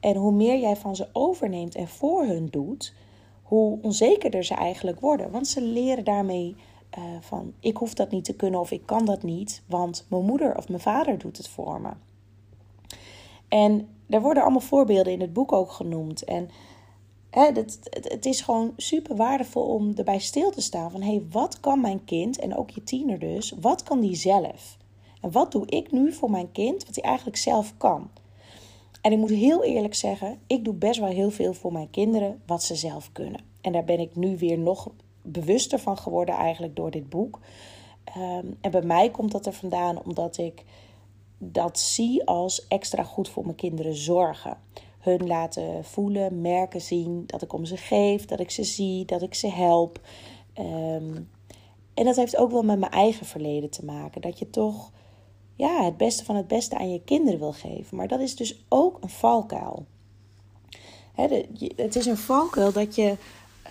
En 0.00 0.16
hoe 0.16 0.32
meer 0.32 0.58
jij 0.60 0.76
van 0.76 0.96
ze 0.96 1.08
overneemt 1.12 1.74
en 1.74 1.88
voor 1.88 2.24
hun 2.24 2.46
doet, 2.46 2.94
hoe 3.42 3.78
onzekerder 3.82 4.44
ze 4.44 4.54
eigenlijk 4.54 5.00
worden. 5.00 5.30
Want 5.30 5.48
ze 5.48 5.60
leren 5.60 6.04
daarmee 6.04 6.56
uh, 6.98 7.04
van: 7.20 7.52
ik 7.60 7.76
hoef 7.76 7.94
dat 7.94 8.10
niet 8.10 8.24
te 8.24 8.36
kunnen 8.36 8.60
of 8.60 8.70
ik 8.70 8.86
kan 8.86 9.04
dat 9.04 9.22
niet, 9.22 9.62
want 9.66 10.06
mijn 10.08 10.24
moeder 10.24 10.56
of 10.56 10.68
mijn 10.68 10.80
vader 10.80 11.18
doet 11.18 11.36
het 11.36 11.48
voor 11.48 11.80
me. 11.80 11.90
En 13.52 13.88
er 14.08 14.20
worden 14.20 14.42
allemaal 14.42 14.60
voorbeelden 14.60 15.12
in 15.12 15.20
het 15.20 15.32
boek 15.32 15.52
ook 15.52 15.72
genoemd. 15.72 16.24
En 16.24 16.48
hè, 17.30 17.44
het, 17.44 17.78
het 17.90 18.26
is 18.26 18.40
gewoon 18.40 18.72
super 18.76 19.16
waardevol 19.16 19.62
om 19.62 19.92
erbij 19.94 20.18
stil 20.18 20.50
te 20.50 20.60
staan 20.60 20.90
van: 20.90 21.02
hé, 21.02 21.26
wat 21.30 21.60
kan 21.60 21.80
mijn 21.80 22.04
kind 22.04 22.38
en 22.38 22.56
ook 22.56 22.70
je 22.70 22.84
tiener 22.84 23.18
dus, 23.18 23.54
wat 23.60 23.82
kan 23.82 24.00
die 24.00 24.14
zelf? 24.14 24.76
En 25.20 25.32
wat 25.32 25.52
doe 25.52 25.66
ik 25.66 25.90
nu 25.90 26.12
voor 26.12 26.30
mijn 26.30 26.52
kind 26.52 26.86
wat 26.86 26.94
hij 26.94 27.04
eigenlijk 27.04 27.36
zelf 27.36 27.74
kan? 27.76 28.10
En 29.00 29.12
ik 29.12 29.18
moet 29.18 29.30
heel 29.30 29.64
eerlijk 29.64 29.94
zeggen, 29.94 30.38
ik 30.46 30.64
doe 30.64 30.74
best 30.74 31.00
wel 31.00 31.08
heel 31.08 31.30
veel 31.30 31.54
voor 31.54 31.72
mijn 31.72 31.90
kinderen 31.90 32.42
wat 32.46 32.62
ze 32.62 32.74
zelf 32.74 33.12
kunnen. 33.12 33.40
En 33.60 33.72
daar 33.72 33.84
ben 33.84 34.00
ik 34.00 34.16
nu 34.16 34.38
weer 34.38 34.58
nog 34.58 34.90
bewuster 35.22 35.78
van 35.78 35.98
geworden 35.98 36.34
eigenlijk 36.34 36.76
door 36.76 36.90
dit 36.90 37.08
boek. 37.08 37.38
Um, 38.16 38.56
en 38.60 38.70
bij 38.70 38.82
mij 38.82 39.10
komt 39.10 39.32
dat 39.32 39.46
er 39.46 39.52
vandaan 39.52 40.02
omdat 40.04 40.38
ik 40.38 40.64
dat 41.44 41.78
zie 41.78 42.26
als 42.26 42.66
extra 42.68 43.02
goed 43.02 43.28
voor 43.28 43.44
mijn 43.44 43.56
kinderen 43.56 43.94
zorgen. 43.94 44.56
Hun 44.98 45.26
laten 45.26 45.84
voelen, 45.84 46.40
merken, 46.40 46.80
zien 46.80 47.24
dat 47.26 47.42
ik 47.42 47.52
om 47.52 47.64
ze 47.64 47.76
geef, 47.76 48.24
dat 48.24 48.40
ik 48.40 48.50
ze 48.50 48.64
zie, 48.64 49.04
dat 49.04 49.22
ik 49.22 49.34
ze 49.34 49.48
help. 49.48 50.00
Um, 50.58 51.30
en 51.94 52.04
dat 52.04 52.16
heeft 52.16 52.36
ook 52.36 52.50
wel 52.50 52.62
met 52.62 52.78
mijn 52.78 52.92
eigen 52.92 53.26
verleden 53.26 53.70
te 53.70 53.84
maken. 53.84 54.20
Dat 54.20 54.38
je 54.38 54.50
toch 54.50 54.90
ja, 55.56 55.84
het 55.84 55.96
beste 55.96 56.24
van 56.24 56.36
het 56.36 56.48
beste 56.48 56.78
aan 56.78 56.92
je 56.92 57.00
kinderen 57.04 57.38
wil 57.38 57.52
geven. 57.52 57.96
Maar 57.96 58.08
dat 58.08 58.20
is 58.20 58.36
dus 58.36 58.64
ook 58.68 58.98
een 59.00 59.10
valkuil. 59.10 59.86
het 61.76 61.96
is 61.96 62.06
een 62.06 62.16
valkuil 62.16 62.72
dat 62.72 62.94
je 62.94 63.16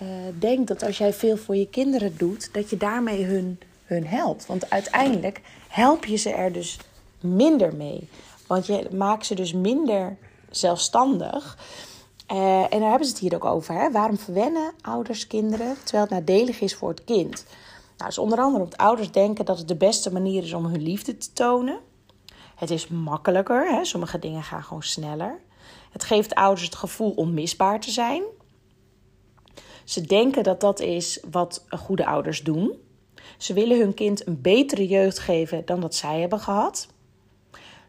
uh, 0.02 0.08
denkt 0.38 0.68
dat 0.68 0.82
als 0.82 0.98
jij 0.98 1.12
veel 1.12 1.36
voor 1.36 1.56
je 1.56 1.68
kinderen 1.68 2.16
doet, 2.16 2.48
dat 2.52 2.70
je 2.70 2.76
daarmee 2.76 3.24
hun, 3.24 3.58
hun 3.84 4.06
helpt. 4.06 4.46
Want 4.46 4.70
uiteindelijk 4.70 5.40
help 5.68 6.04
je 6.04 6.16
ze 6.16 6.30
er 6.30 6.52
dus 6.52 6.78
minder 7.22 7.76
mee. 7.76 8.08
Want 8.46 8.66
je 8.66 8.88
maakt 8.92 9.26
ze 9.26 9.34
dus 9.34 9.52
minder 9.52 10.18
zelfstandig. 10.50 11.58
Uh, 12.32 12.60
en 12.60 12.80
daar 12.80 12.88
hebben 12.88 13.06
ze 13.06 13.12
het 13.12 13.20
hier 13.20 13.34
ook 13.34 13.44
over. 13.44 13.74
Hè? 13.74 13.90
Waarom 13.90 14.18
verwennen 14.18 14.72
ouders 14.80 15.26
kinderen 15.26 15.76
terwijl 15.84 16.02
het 16.02 16.12
nadelig 16.12 16.60
is 16.60 16.74
voor 16.74 16.88
het 16.88 17.04
kind? 17.04 17.44
Nou, 17.96 18.08
dus 18.08 18.18
onder 18.18 18.38
andere 18.38 18.64
omdat 18.64 18.78
ouders 18.78 19.10
denken 19.10 19.44
dat 19.44 19.58
het 19.58 19.68
de 19.68 19.76
beste 19.76 20.12
manier 20.12 20.42
is 20.42 20.52
om 20.52 20.64
hun 20.64 20.82
liefde 20.82 21.16
te 21.16 21.32
tonen. 21.32 21.78
Het 22.54 22.70
is 22.70 22.88
makkelijker, 22.88 23.70
hè? 23.70 23.84
sommige 23.84 24.18
dingen 24.18 24.42
gaan 24.42 24.62
gewoon 24.62 24.82
sneller. 24.82 25.40
Het 25.90 26.04
geeft 26.04 26.34
ouders 26.34 26.64
het 26.64 26.74
gevoel 26.74 27.10
onmisbaar 27.10 27.80
te 27.80 27.90
zijn. 27.90 28.22
Ze 29.84 30.00
denken 30.00 30.42
dat 30.42 30.60
dat 30.60 30.80
is 30.80 31.20
wat 31.30 31.64
goede 31.68 32.06
ouders 32.06 32.42
doen. 32.42 32.72
Ze 33.38 33.52
willen 33.52 33.78
hun 33.78 33.94
kind 33.94 34.26
een 34.26 34.40
betere 34.40 34.86
jeugd 34.86 35.18
geven 35.18 35.64
dan 35.64 35.80
dat 35.80 35.94
zij 35.94 36.20
hebben 36.20 36.40
gehad. 36.40 36.88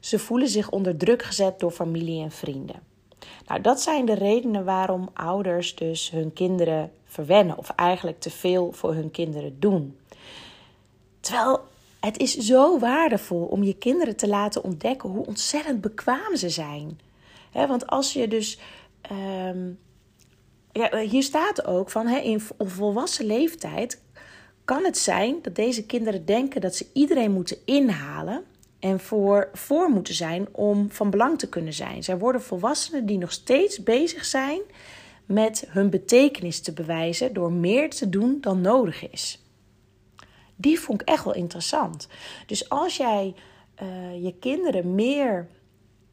Ze 0.03 0.19
voelen 0.19 0.49
zich 0.49 0.69
onder 0.69 0.97
druk 0.97 1.23
gezet 1.23 1.59
door 1.59 1.71
familie 1.71 2.23
en 2.23 2.31
vrienden. 2.31 2.81
Nou, 3.47 3.61
dat 3.61 3.81
zijn 3.81 4.05
de 4.05 4.13
redenen 4.13 4.65
waarom 4.65 5.09
ouders 5.13 5.75
dus 5.75 6.09
hun 6.09 6.33
kinderen 6.33 6.91
verwennen 7.05 7.57
of 7.57 7.69
eigenlijk 7.69 8.19
te 8.19 8.29
veel 8.29 8.71
voor 8.71 8.93
hun 8.93 9.11
kinderen 9.11 9.59
doen. 9.59 9.97
Terwijl 11.19 11.59
het 11.99 12.17
is 12.17 12.37
zo 12.37 12.79
waardevol 12.79 13.45
om 13.45 13.63
je 13.63 13.77
kinderen 13.77 14.15
te 14.15 14.27
laten 14.27 14.63
ontdekken 14.63 15.09
hoe 15.09 15.25
ontzettend 15.25 15.81
bekwaam 15.81 16.35
ze 16.35 16.49
zijn. 16.49 16.99
want 17.51 17.87
als 17.87 18.13
je 18.13 18.27
dus. 18.27 18.59
Ehm, 19.01 19.71
ja, 20.71 20.97
hier 20.97 21.23
staat 21.23 21.65
ook 21.65 21.89
van 21.89 22.07
in 22.07 22.41
volwassen 22.57 23.25
leeftijd 23.25 24.01
kan 24.65 24.83
het 24.83 24.97
zijn 24.97 25.41
dat 25.41 25.55
deze 25.55 25.85
kinderen 25.85 26.25
denken 26.25 26.61
dat 26.61 26.75
ze 26.75 26.87
iedereen 26.93 27.31
moeten 27.31 27.57
inhalen 27.65 28.43
en 28.83 28.99
voor, 28.99 29.49
voor 29.53 29.89
moeten 29.89 30.13
zijn 30.13 30.47
om 30.51 30.91
van 30.91 31.09
belang 31.09 31.39
te 31.39 31.49
kunnen 31.49 31.73
zijn. 31.73 32.03
Zij 32.03 32.17
worden 32.17 32.41
volwassenen 32.41 33.05
die 33.05 33.17
nog 33.17 33.31
steeds 33.31 33.83
bezig 33.83 34.25
zijn 34.25 34.61
met 35.25 35.65
hun 35.67 35.89
betekenis 35.89 36.61
te 36.61 36.73
bewijzen 36.73 37.33
door 37.33 37.51
meer 37.51 37.89
te 37.89 38.09
doen 38.09 38.37
dan 38.41 38.61
nodig 38.61 39.09
is. 39.09 39.43
Die 40.55 40.79
vond 40.79 41.01
ik 41.01 41.07
echt 41.07 41.23
wel 41.23 41.33
interessant. 41.33 42.07
Dus 42.45 42.69
als 42.69 42.97
jij 42.97 43.33
uh, 43.81 44.23
je 44.23 44.33
kinderen 44.39 44.95
meer 44.95 45.47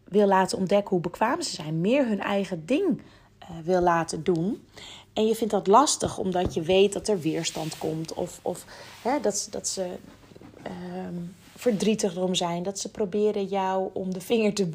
wil 0.05 0.27
laten 0.27 0.59
ontdekken 0.59 0.91
hoe 0.91 1.01
bekwaam 1.01 1.43
ze 1.43 1.51
zijn, 1.51 1.81
meer 1.81 2.07
hun 2.07 2.21
eigen 2.21 2.67
ding 2.67 3.03
uh, 3.43 3.49
wil 3.65 3.81
laten 3.81 4.25
doen. 4.25 4.67
En 5.13 5.27
je 5.27 5.35
vindt 5.35 5.53
dat 5.53 5.67
lastig 5.67 6.19
omdat 6.19 6.55
je 6.55 6.63
weet 6.63 6.93
dat 6.93 7.09
er 7.09 7.21
weerstand 7.21 7.79
komt 7.79 8.15
of, 8.15 8.39
of 8.43 8.65
hè, 9.03 9.21
dat, 9.21 9.49
dat 9.51 9.69
ze 9.69 9.87
uh, 10.67 11.10
verdrietig 11.61 12.17
erom 12.17 12.35
zijn, 12.35 12.63
dat 12.63 12.79
ze 12.79 12.91
proberen 12.91 13.45
jou 13.45 13.91
om 13.93 14.13
de 14.13 14.21
vinger 14.21 14.55
te 14.55 14.69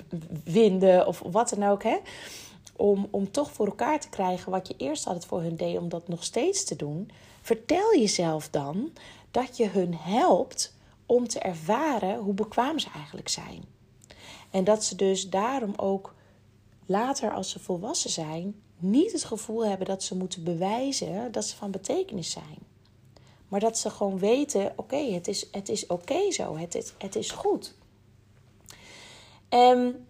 winden 0.44 1.08
of 1.08 1.24
wat 1.32 1.50
dan 1.50 1.70
ook. 1.70 1.84
Hè? 1.84 1.98
Om, 2.76 3.08
om 3.12 3.32
toch 3.32 3.52
voor 3.52 3.66
elkaar 3.66 4.00
te 4.00 4.10
krijgen 4.10 4.52
wat 4.52 4.68
je 4.68 4.74
eerst 4.78 5.08
altijd 5.08 5.26
voor 5.26 5.42
hun 5.42 5.56
deed, 5.56 5.78
om 5.78 5.90
dat 5.90 6.08
nog 6.08 6.24
steeds 6.24 6.64
te 6.64 6.76
doen. 6.76 7.12
Vertel 7.42 7.96
jezelf 7.96 8.50
dan 8.50 8.90
dat 9.32 9.58
je 9.58 9.68
hun 9.68 9.96
helpt 9.96 10.74
om 11.06 11.28
te 11.28 11.40
ervaren 11.40 12.18
hoe 12.18 12.34
bekwaam 12.34 12.80
ze 12.80 12.88
eigenlijk 12.96 13.30
zijn. 13.30 13.64
En 14.52 14.64
dat 14.64 14.84
ze 14.84 14.96
dus 14.96 15.30
daarom 15.30 15.74
ook 15.76 16.14
later, 16.86 17.34
als 17.34 17.50
ze 17.50 17.60
volwassen 17.60 18.10
zijn, 18.10 18.56
niet 18.78 19.12
het 19.12 19.24
gevoel 19.24 19.66
hebben 19.66 19.88
dat 19.88 20.04
ze 20.04 20.16
moeten 20.16 20.44
bewijzen 20.44 21.32
dat 21.32 21.46
ze 21.46 21.56
van 21.56 21.72
betekenis 21.72 22.32
zijn. 22.32 22.75
Maar 23.48 23.60
dat 23.60 23.78
ze 23.78 23.90
gewoon 23.90 24.20
weten: 24.20 24.74
oké, 24.76 24.98
het 24.98 25.28
is, 25.28 25.48
het 25.52 25.70
is 25.70 25.88
oké 25.88 26.32
zo, 26.32 26.58
het 26.58 26.76
is, 26.76 26.94
het 26.98 27.16
is 27.16 27.32
goed. 27.32 27.76
Um, 29.50 30.08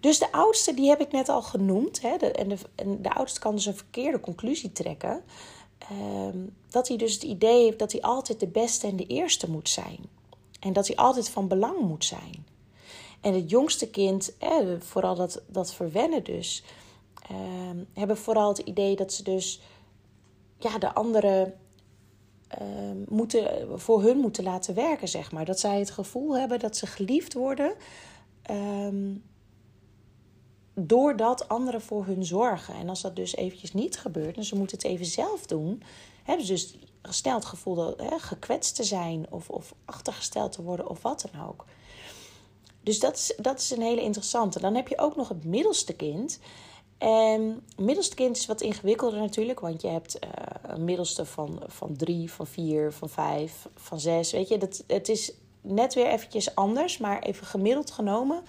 dus 0.00 0.18
de 0.18 0.32
oudste, 0.32 0.74
die 0.74 0.88
heb 0.88 1.00
ik 1.00 1.12
net 1.12 1.28
al 1.28 1.42
genoemd. 1.42 2.00
Hè, 2.00 2.16
en, 2.16 2.48
de, 2.48 2.56
en 2.74 3.02
de 3.02 3.14
oudste 3.14 3.40
kan 3.40 3.54
dus 3.54 3.66
een 3.66 3.76
verkeerde 3.76 4.20
conclusie 4.20 4.72
trekken. 4.72 5.24
Um, 5.92 6.56
dat 6.70 6.88
hij 6.88 6.96
dus 6.96 7.14
het 7.14 7.22
idee 7.22 7.64
heeft 7.64 7.78
dat 7.78 7.92
hij 7.92 8.00
altijd 8.00 8.40
de 8.40 8.46
beste 8.46 8.86
en 8.86 8.96
de 8.96 9.06
eerste 9.06 9.50
moet 9.50 9.68
zijn. 9.68 9.98
En 10.60 10.72
dat 10.72 10.86
hij 10.86 10.96
altijd 10.96 11.28
van 11.28 11.48
belang 11.48 11.80
moet 11.80 12.04
zijn. 12.04 12.46
En 13.20 13.34
het 13.34 13.50
jongste 13.50 13.90
kind, 13.90 14.34
vooral 14.78 15.14
dat, 15.14 15.42
dat 15.46 15.74
verwennen 15.74 16.24
dus, 16.24 16.62
eh, 17.28 17.36
hebben 17.92 18.16
vooral 18.16 18.48
het 18.48 18.58
idee 18.58 18.96
dat 18.96 19.12
ze 19.12 19.22
dus 19.22 19.60
ja, 20.58 20.78
de 20.78 20.94
anderen 20.94 21.54
uh, 22.60 22.68
moeten, 23.08 23.68
voor 23.80 24.02
hun 24.02 24.16
moeten 24.16 24.44
laten 24.44 24.74
werken, 24.74 25.08
zeg 25.08 25.32
maar. 25.32 25.44
Dat 25.44 25.60
zij 25.60 25.78
het 25.78 25.90
gevoel 25.90 26.38
hebben 26.38 26.58
dat 26.58 26.76
ze 26.76 26.86
geliefd 26.86 27.32
worden. 27.32 27.74
Um, 28.50 29.22
doordat 30.74 31.48
anderen 31.48 31.80
voor 31.80 32.06
hun 32.06 32.24
zorgen. 32.24 32.74
En 32.74 32.88
als 32.88 33.00
dat 33.00 33.16
dus 33.16 33.36
eventjes 33.36 33.72
niet 33.72 33.98
gebeurt 33.98 34.36
en 34.36 34.44
ze 34.44 34.56
moeten 34.56 34.76
het 34.76 34.86
even 34.86 35.06
zelf 35.06 35.46
doen, 35.46 35.82
hebben 36.22 36.46
ze 36.46 36.52
dus 36.52 36.78
snel 37.02 37.34
het 37.34 37.44
gevoel 37.44 37.74
dat, 37.74 38.00
hè, 38.00 38.18
gekwetst 38.18 38.74
te 38.74 38.84
zijn 38.84 39.26
of, 39.30 39.50
of 39.50 39.74
achtergesteld 39.84 40.52
te 40.52 40.62
worden 40.62 40.88
of 40.88 41.02
wat 41.02 41.26
dan 41.32 41.48
ook. 41.48 41.64
Dus 42.80 43.00
dat 43.00 43.14
is, 43.14 43.34
dat 43.36 43.60
is 43.60 43.70
een 43.70 43.82
hele 43.82 44.02
interessante. 44.02 44.60
Dan 44.60 44.74
heb 44.74 44.88
je 44.88 44.98
ook 44.98 45.16
nog 45.16 45.28
het 45.28 45.44
middelste 45.44 45.92
kind. 45.92 46.38
En 47.04 47.62
het 47.68 47.84
middelste 47.84 48.14
kind 48.14 48.36
is 48.36 48.46
wat 48.46 48.60
ingewikkelder 48.60 49.18
natuurlijk, 49.18 49.60
want 49.60 49.82
je 49.82 49.88
hebt 49.88 50.18
uh, 50.24 50.30
een 50.62 50.84
middelste 50.84 51.24
van, 51.24 51.62
van 51.66 51.96
drie, 51.96 52.32
van 52.32 52.46
vier, 52.46 52.92
van 52.92 53.08
vijf, 53.08 53.68
van 53.76 54.00
zes. 54.00 54.32
Weet 54.32 54.48
je, 54.48 54.58
dat, 54.58 54.84
het 54.86 55.08
is 55.08 55.32
net 55.60 55.94
weer 55.94 56.06
eventjes 56.06 56.54
anders, 56.54 56.98
maar 56.98 57.22
even 57.22 57.46
gemiddeld 57.46 57.90
genomen. 57.90 58.42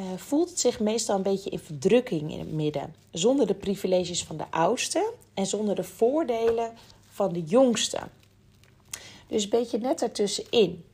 Uh, 0.00 0.04
voelt 0.16 0.48
het 0.48 0.60
zich 0.60 0.80
meestal 0.80 1.16
een 1.16 1.22
beetje 1.22 1.50
in 1.50 1.58
verdrukking 1.58 2.32
in 2.32 2.38
het 2.38 2.52
midden. 2.52 2.94
Zonder 3.10 3.46
de 3.46 3.54
privileges 3.54 4.24
van 4.24 4.36
de 4.36 4.50
oudste 4.50 5.12
en 5.34 5.46
zonder 5.46 5.74
de 5.74 5.84
voordelen 5.84 6.72
van 7.10 7.32
de 7.32 7.42
jongste. 7.42 7.98
Dus 9.26 9.42
een 9.44 9.50
beetje 9.50 9.78
net 9.78 10.02
ertussenin. 10.02 10.84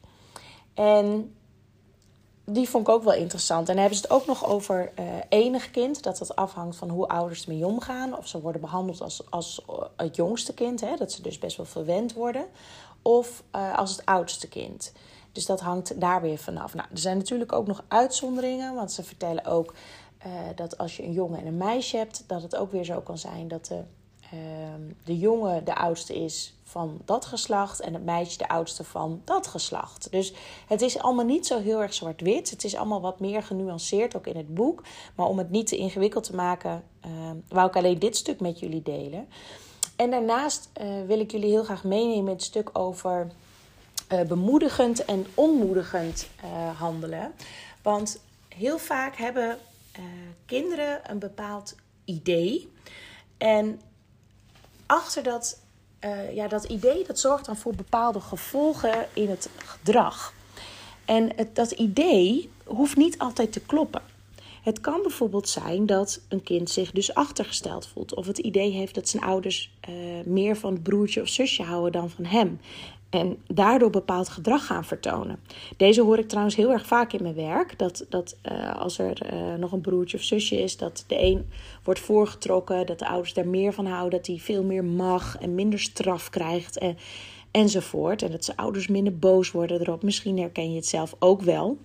En 0.75 1.35
die 2.53 2.69
vond 2.69 2.89
ik 2.89 2.95
ook 2.95 3.03
wel 3.03 3.15
interessant. 3.15 3.61
En 3.61 3.75
dan 3.75 3.77
hebben 3.77 3.97
ze 3.97 4.03
het 4.03 4.13
ook 4.13 4.27
nog 4.27 4.47
over 4.47 4.93
uh, 4.99 5.05
enig 5.29 5.71
kind. 5.71 6.03
Dat 6.03 6.19
dat 6.19 6.37
afhangt 6.37 6.77
van 6.77 6.89
hoe 6.89 7.09
ouders 7.09 7.43
ermee 7.43 7.67
omgaan. 7.67 8.17
Of 8.17 8.29
ze 8.29 8.41
worden 8.41 8.61
behandeld 8.61 9.01
als, 9.01 9.31
als 9.31 9.65
het 9.97 10.17
jongste 10.17 10.55
kind. 10.55 10.81
Hè, 10.81 10.97
dat 10.97 11.13
ze 11.13 11.23
dus 11.23 11.39
best 11.39 11.57
wel 11.57 11.67
verwend 11.67 12.13
worden. 12.13 12.47
Of 13.03 13.43
uh, 13.57 13.79
als 13.79 13.91
het 13.91 14.07
oudste 14.07 14.49
kind. 14.49 14.93
Dus 15.33 15.47
dat 15.47 15.61
hangt 15.61 16.01
daar 16.01 16.21
weer 16.21 16.39
vanaf. 16.39 16.75
Nou, 16.75 16.89
er 16.93 16.99
zijn 16.99 17.17
natuurlijk 17.17 17.53
ook 17.53 17.67
nog 17.67 17.85
uitzonderingen. 17.89 18.75
Want 18.75 18.93
ze 18.93 19.03
vertellen 19.03 19.45
ook 19.45 19.75
dat 20.55 20.79
als 20.79 20.97
je 20.97 21.03
een 21.03 21.13
jongen 21.13 21.41
en 21.41 21.47
een 21.47 21.57
meisje 21.57 21.97
hebt... 21.97 22.25
dat 22.27 22.43
het 22.43 22.57
ook 22.57 22.73
weer 22.73 22.85
zo 22.85 23.01
kan 23.01 23.19
zijn 23.19 23.49
dat 23.49 23.67
de, 23.67 23.83
de 25.05 25.19
jongen 25.19 25.65
de 25.65 25.75
oudste 25.75 26.15
is 26.15 26.55
van 26.71 27.01
dat 27.05 27.25
geslacht 27.25 27.81
en 27.81 27.95
het 27.95 28.05
meisje 28.05 28.39
de 28.39 28.49
oudste 28.49 28.85
van 28.85 29.23
dat 29.25 29.47
geslacht. 29.47 30.11
Dus 30.11 30.33
het 30.67 30.83
is 30.83 30.99
allemaal 30.99 31.25
niet 31.25 31.47
zo 31.47 31.61
heel 31.61 31.83
erg 31.83 31.95
zwart-wit. 31.95 32.51
Het 32.51 32.65
is 32.65 32.75
allemaal 32.75 33.01
wat 33.01 33.21
meer 33.21 33.43
genuanceerd 33.43 34.17
ook 34.17 34.27
in 34.27 34.37
het 34.37 34.55
boek. 34.55 34.83
Maar 35.15 35.27
om 35.27 35.39
het 35.39 35.51
niet 35.51 35.67
te 35.67 35.77
ingewikkeld 35.77 36.25
te 36.25 36.35
maken, 36.35 36.85
uh, 37.07 37.11
wou 37.49 37.69
ik 37.69 37.77
alleen 37.77 37.99
dit 37.99 38.17
stuk 38.17 38.41
met 38.41 38.59
jullie 38.59 38.83
delen. 38.83 39.29
En 39.97 40.11
daarnaast 40.11 40.71
uh, 40.81 41.07
wil 41.07 41.21
ik 41.21 41.31
jullie 41.31 41.51
heel 41.51 41.65
graag 41.65 41.85
meenemen 41.85 42.27
in 42.27 42.27
het 42.27 42.43
stuk 42.43 42.79
over 42.79 43.31
uh, 44.13 44.21
bemoedigend 44.21 45.05
en 45.05 45.27
onmoedigend 45.35 46.29
handelen. 46.79 47.33
Want 47.83 48.21
heel 48.49 48.79
vaak 48.79 49.17
hebben 49.17 49.59
kinderen 50.47 51.11
een 51.11 51.19
bepaald 51.19 51.75
idee. 52.05 52.73
En 53.39 53.81
achter 54.91 55.23
dat 55.23 55.61
uh, 56.05 56.35
ja, 56.35 56.49
dat 56.49 56.65
idee 56.65 57.05
dat 57.07 57.19
zorgt 57.19 57.45
dan 57.47 57.57
voor 57.57 57.75
bepaalde 57.75 58.21
gevolgen 58.21 59.07
in 59.13 59.29
het 59.29 59.49
gedrag. 59.57 60.33
En 61.05 61.33
het, 61.37 61.55
dat 61.55 61.71
idee 61.71 62.51
hoeft 62.65 62.97
niet 62.97 63.19
altijd 63.19 63.53
te 63.53 63.61
kloppen. 63.61 64.03
Het 64.63 64.81
kan 64.81 65.03
bijvoorbeeld 65.03 65.49
zijn 65.49 65.87
dat 65.87 66.21
een 66.29 66.43
kind 66.43 66.71
zich 66.71 66.91
dus 66.91 67.15
achtergesteld 67.15 67.87
voelt. 67.87 68.15
Of 68.15 68.27
het 68.27 68.39
idee 68.39 68.71
heeft 68.71 68.95
dat 68.95 69.09
zijn 69.09 69.23
ouders 69.23 69.73
uh, 69.89 69.95
meer 70.25 70.57
van 70.57 70.73
het 70.73 70.83
broertje 70.83 71.21
of 71.21 71.29
zusje 71.29 71.63
houden 71.63 71.93
dan 71.93 72.11
van 72.11 72.25
hem. 72.25 72.61
En 73.11 73.43
daardoor 73.47 73.91
bepaald 73.91 74.29
gedrag 74.29 74.67
gaan 74.67 74.85
vertonen. 74.85 75.41
Deze 75.77 76.03
hoor 76.03 76.19
ik 76.19 76.29
trouwens 76.29 76.57
heel 76.57 76.73
erg 76.73 76.87
vaak 76.87 77.13
in 77.13 77.23
mijn 77.23 77.35
werk. 77.35 77.79
Dat, 77.79 78.07
dat 78.09 78.37
uh, 78.53 78.77
als 78.77 78.99
er 78.99 79.33
uh, 79.33 79.55
nog 79.55 79.73
een 79.73 79.81
broertje 79.81 80.17
of 80.17 80.23
zusje 80.23 80.63
is, 80.63 80.77
dat 80.77 81.05
de 81.07 81.23
een 81.23 81.51
wordt 81.83 82.01
voorgetrokken. 82.01 82.87
Dat 82.87 82.99
de 82.99 83.09
ouders 83.09 83.35
daar 83.35 83.49
meer 83.49 83.73
van 83.73 83.87
houden. 83.87 84.19
Dat 84.19 84.27
hij 84.27 84.39
veel 84.39 84.63
meer 84.63 84.85
mag 84.85 85.39
en 85.39 85.55
minder 85.55 85.79
straf 85.79 86.31
krijgt. 86.31 86.79
En, 86.79 86.97
enzovoort. 87.51 88.23
En 88.23 88.31
dat 88.31 88.45
zijn 88.45 88.57
ouders 88.57 88.89
minder 88.89 89.19
boos 89.19 89.51
worden 89.51 89.81
erop. 89.81 90.03
Misschien 90.03 90.39
herken 90.39 90.71
je 90.71 90.77
het 90.77 90.87
zelf 90.87 91.15
ook 91.19 91.43
wel. 91.43 91.79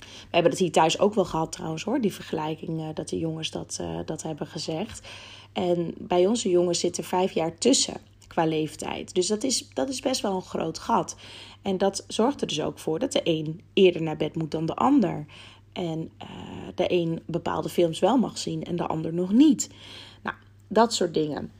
We 0.00 0.36
hebben 0.36 0.50
het 0.50 0.60
hier 0.60 0.72
thuis 0.72 0.98
ook 0.98 1.14
wel 1.14 1.24
gehad 1.24 1.52
trouwens 1.52 1.84
hoor, 1.84 2.00
die 2.00 2.12
vergelijking 2.12 2.94
dat 2.94 3.08
de 3.08 3.18
jongens 3.18 3.50
dat, 3.50 3.80
dat 4.04 4.22
hebben 4.22 4.46
gezegd. 4.46 5.08
En 5.52 5.94
bij 5.98 6.26
onze 6.26 6.48
jongens 6.48 6.80
zit 6.80 6.96
er 6.96 7.04
vijf 7.04 7.32
jaar 7.32 7.58
tussen 7.58 7.96
qua 8.30 8.44
leeftijd. 8.46 9.14
Dus 9.14 9.26
dat 9.26 9.42
is, 9.42 9.68
dat 9.74 9.88
is 9.88 10.00
best 10.00 10.20
wel 10.20 10.34
een 10.34 10.42
groot 10.42 10.78
gat. 10.78 11.16
En 11.62 11.78
dat 11.78 12.04
zorgt 12.08 12.40
er 12.40 12.46
dus 12.46 12.60
ook 12.60 12.78
voor 12.78 12.98
dat 12.98 13.12
de 13.12 13.20
een 13.24 13.60
eerder 13.72 14.02
naar 14.02 14.16
bed 14.16 14.36
moet 14.36 14.50
dan 14.50 14.66
de 14.66 14.74
ander. 14.74 15.26
En 15.72 16.10
uh, 16.22 16.28
de 16.74 16.92
een 16.92 17.22
bepaalde 17.26 17.68
films 17.68 17.98
wel 17.98 18.18
mag 18.18 18.38
zien 18.38 18.64
en 18.64 18.76
de 18.76 18.86
ander 18.86 19.14
nog 19.14 19.32
niet. 19.32 19.70
Nou, 20.22 20.36
dat 20.68 20.94
soort 20.94 21.14
dingen. 21.14 21.52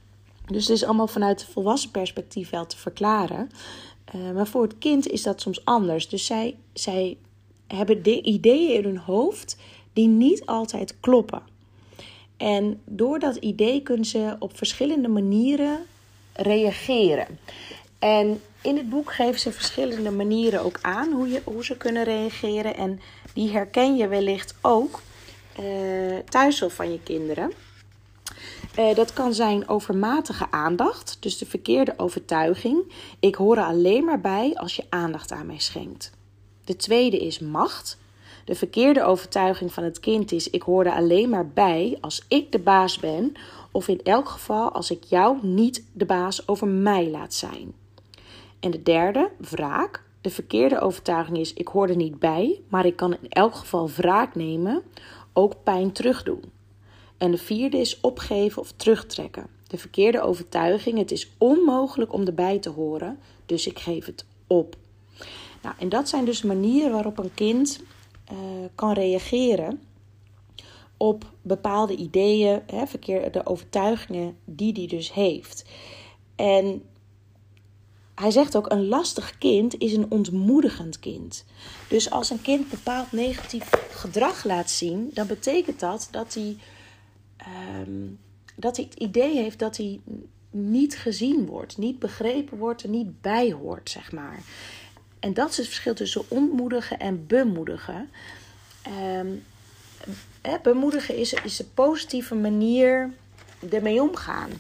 Dus 0.47 0.67
het 0.67 0.77
is 0.77 0.85
allemaal 0.85 1.07
vanuit 1.07 1.45
volwassen 1.45 1.91
perspectief 1.91 2.51
wel 2.51 2.67
te 2.67 2.77
verklaren. 2.77 3.51
Uh, 4.15 4.31
maar 4.31 4.47
voor 4.47 4.63
het 4.63 4.79
kind 4.79 5.09
is 5.09 5.23
dat 5.23 5.41
soms 5.41 5.65
anders. 5.65 6.09
Dus 6.09 6.27
zij, 6.27 6.57
zij 6.73 7.17
hebben 7.67 8.03
de 8.03 8.23
ideeën 8.23 8.77
in 8.77 8.85
hun 8.85 8.99
hoofd 8.99 9.57
die 9.93 10.09
niet 10.09 10.47
altijd 10.47 11.01
kloppen. 11.01 11.43
En 12.37 12.81
door 12.85 13.19
dat 13.19 13.37
idee 13.37 13.83
kunnen 13.83 14.05
ze 14.05 14.37
op 14.39 14.57
verschillende 14.57 15.09
manieren 15.09 15.79
reageren. 16.43 17.39
En 17.99 18.43
in 18.63 18.77
het 18.77 18.91
boek 18.91 19.13
geven 19.13 19.41
ze 19.41 19.53
verschillende 19.53 20.11
manieren 20.11 20.63
ook 20.63 20.79
aan 20.83 21.13
hoe, 21.13 21.29
je, 21.29 21.41
hoe 21.45 21.65
ze 21.65 21.77
kunnen 21.77 22.05
reageren. 22.05 22.77
En 22.77 23.01
die 23.35 23.51
herken 23.51 23.97
je 23.97 24.09
wellicht 24.09 24.55
ook 24.61 25.01
uh, 25.61 26.17
thuis 26.29 26.63
of 26.63 26.75
van 26.75 26.93
je 26.93 27.01
kinderen. 27.03 27.53
Uh, 28.79 28.95
dat 28.95 29.13
kan 29.13 29.35
zijn 29.35 29.69
overmatige 29.69 30.51
aandacht, 30.51 31.17
dus 31.21 31.39
de 31.39 31.47
verkeerde 31.47 31.95
overtuiging. 31.97 32.93
Ik 33.21 33.35
hoor 33.35 33.57
er 33.57 33.65
alleen 33.65 34.05
maar 34.05 34.21
bij 34.21 34.53
als 34.55 34.77
je 34.77 34.85
aandacht 34.89 35.33
aan 35.33 35.47
mij 35.47 35.59
schenkt. 35.59 36.11
De 36.65 36.77
tweede 36.77 37.19
is 37.19 37.39
macht. 37.39 37.99
De 38.45 38.55
verkeerde 38.55 39.03
overtuiging 39.05 39.73
van 39.73 39.85
het 39.85 40.01
kind 40.01 40.33
is: 40.33 40.51
ik 40.51 40.63
hoor 40.63 40.85
er 40.85 40.93
alleen 40.93 41.29
maar 41.29 41.49
bij 41.49 41.99
als 42.01 42.25
ik 42.29 42.53
de 42.53 42.59
baas 42.59 42.99
ben, 42.99 43.33
of 43.71 43.89
in 43.89 44.03
elk 44.03 44.29
geval 44.29 44.73
als 44.73 44.91
ik 44.91 45.05
jou 45.05 45.47
niet 45.47 45.85
de 45.93 46.05
baas 46.05 46.49
over 46.49 46.69
mij 46.69 47.11
laat 47.11 47.35
zijn. 47.35 47.75
En 48.61 48.71
de 48.71 48.83
derde, 48.83 49.31
wraak. 49.39 50.09
De 50.21 50.31
verkeerde 50.31 50.81
overtuiging 50.81 51.39
is: 51.39 51.53
ik 51.53 51.69
hoor 51.69 51.89
er 51.89 51.97
niet 51.97 52.19
bij, 52.19 52.61
maar 52.69 52.87
ik 52.87 52.97
kan 52.97 53.13
in 53.13 53.29
elk 53.29 53.55
geval 53.55 53.91
wraak 53.91 54.35
nemen, 54.35 54.83
ook 55.33 55.63
pijn 55.63 55.93
terugdoen. 55.93 56.43
En 57.19 57.31
de 57.31 57.39
vierde 57.39 57.79
is 57.79 58.01
opgeven 58.01 58.63
of 58.63 58.73
terugtrekken. 58.73 59.47
De 59.67 59.79
verkeerde 59.79 60.21
overtuiging: 60.21 60.99
het 60.99 61.11
is 61.11 61.31
onmogelijk 61.39 62.13
om 62.13 62.27
erbij 62.27 62.59
te 62.59 62.71
horen, 62.71 63.19
dus 63.47 63.67
ik 63.67 63.79
geef 63.79 64.07
het 64.07 64.25
op. 64.47 64.77
Nou, 65.63 65.75
en 65.79 65.89
dat 65.89 66.09
zijn 66.09 66.25
dus 66.25 66.43
manieren 66.43 66.93
waarop 66.93 67.19
een 67.19 67.35
kind 67.35 67.81
uh, 68.33 68.39
kan 68.75 68.93
reageren 68.93 69.81
op 71.03 71.33
bepaalde 71.43 71.97
ideeën, 71.97 72.63
hè, 72.67 72.87
verkeerde 72.87 73.47
overtuigingen 73.47 74.37
die 74.45 74.73
hij 74.73 74.87
dus 74.87 75.13
heeft. 75.13 75.65
En 76.37 76.83
hij 78.15 78.31
zegt 78.31 78.57
ook: 78.57 78.73
een 78.73 78.87
lastig 78.87 79.39
kind 79.39 79.79
is 79.79 79.93
een 79.93 80.11
ontmoedigend 80.11 80.99
kind. 80.99 81.45
Dus 81.89 82.11
als 82.11 82.31
een 82.31 82.43
kind 82.43 82.71
bepaald 82.71 83.13
negatief 83.13 83.71
gedrag 83.91 84.45
laat 84.45 84.71
zien, 84.71 85.11
dan 85.13 85.27
betekent 85.27 85.81
dat 85.81 86.09
dat 86.11 86.35
hij, 86.35 86.57
um, 87.87 88.19
dat 88.57 88.77
hij 88.77 88.85
het 88.91 88.99
idee 88.99 89.37
heeft 89.37 89.59
dat 89.59 89.77
hij 89.77 90.01
niet 90.51 90.99
gezien 90.99 91.47
wordt, 91.47 91.79
niet 91.79 91.99
begrepen 91.99 92.59
wordt, 92.59 92.83
er 92.83 92.89
niet 92.89 93.21
bij 93.21 93.53
hoort, 93.53 93.91
zeg 93.91 94.13
maar. 94.13 94.43
En 95.19 95.35
dat 95.35 95.51
is 95.51 95.57
het 95.57 95.67
verschil 95.67 95.95
tussen 95.95 96.25
ontmoedigen 96.29 96.99
en 96.99 97.27
bemoedigen. 97.27 98.11
Um, 99.19 99.45
bemoedigen 100.63 101.17
is, 101.17 101.33
is 101.33 101.59
een 101.59 101.75
positieve 101.75 102.35
manier 102.35 103.11
ermee 103.71 104.03
omgaan. 104.03 104.51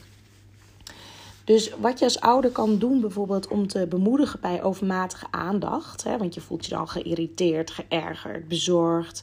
Dus 1.44 1.70
wat 1.80 1.98
je 1.98 2.04
als 2.04 2.20
ouder 2.20 2.50
kan 2.50 2.78
doen, 2.78 3.00
bijvoorbeeld 3.00 3.48
om 3.48 3.66
te 3.66 3.86
bemoedigen 3.86 4.40
bij 4.40 4.62
overmatige 4.62 5.26
aandacht, 5.30 6.04
hè, 6.04 6.18
want 6.18 6.34
je 6.34 6.40
voelt 6.40 6.64
je 6.64 6.70
dan 6.70 6.88
geïrriteerd, 6.88 7.70
geërgerd, 7.70 8.48
bezorgd 8.48 9.22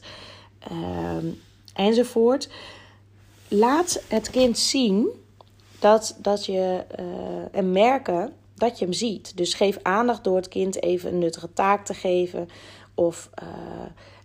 ehm, 0.58 1.26
enzovoort. 1.74 2.48
Laat 3.48 4.02
het 4.08 4.30
kind 4.30 4.58
zien 4.58 5.08
dat, 5.78 6.16
dat 6.18 6.46
je 6.46 6.84
uh, 6.98 7.58
en 7.58 7.72
merken 7.72 8.32
dat 8.54 8.78
je 8.78 8.84
hem 8.84 8.94
ziet. 8.94 9.36
Dus 9.36 9.54
geef 9.54 9.78
aandacht 9.82 10.24
door 10.24 10.36
het 10.36 10.48
kind 10.48 10.82
even 10.82 11.12
een 11.12 11.18
nuttige 11.18 11.52
taak 11.52 11.84
te 11.84 11.94
geven 11.94 12.48
of 12.94 13.30
uh, 13.42 13.48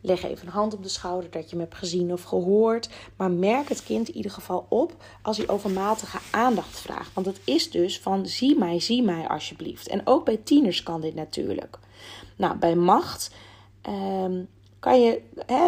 leg 0.03 0.23
even 0.23 0.47
een 0.47 0.53
hand 0.53 0.73
op 0.73 0.83
de 0.83 0.89
schouder 0.89 1.31
dat 1.31 1.43
je 1.43 1.49
hem 1.49 1.59
hebt 1.59 1.75
gezien 1.75 2.13
of 2.13 2.23
gehoord. 2.23 2.89
Maar 3.15 3.31
merk 3.31 3.69
het 3.69 3.83
kind 3.83 4.09
in 4.09 4.15
ieder 4.15 4.31
geval 4.31 4.65
op 4.69 5.03
als 5.21 5.37
hij 5.37 5.47
overmatige 5.47 6.17
aandacht 6.31 6.79
vraagt. 6.79 7.13
Want 7.13 7.25
het 7.25 7.39
is 7.43 7.71
dus 7.71 7.99
van 7.99 8.25
zie 8.25 8.57
mij, 8.57 8.79
zie 8.79 9.03
mij 9.03 9.27
alsjeblieft. 9.27 9.87
En 9.87 10.07
ook 10.07 10.25
bij 10.25 10.37
tieners 10.37 10.83
kan 10.83 11.01
dit 11.01 11.15
natuurlijk. 11.15 11.79
Nou, 12.35 12.57
bij 12.57 12.75
macht 12.75 13.31
um, 13.89 14.47
kan 14.79 15.01
je, 15.01 15.21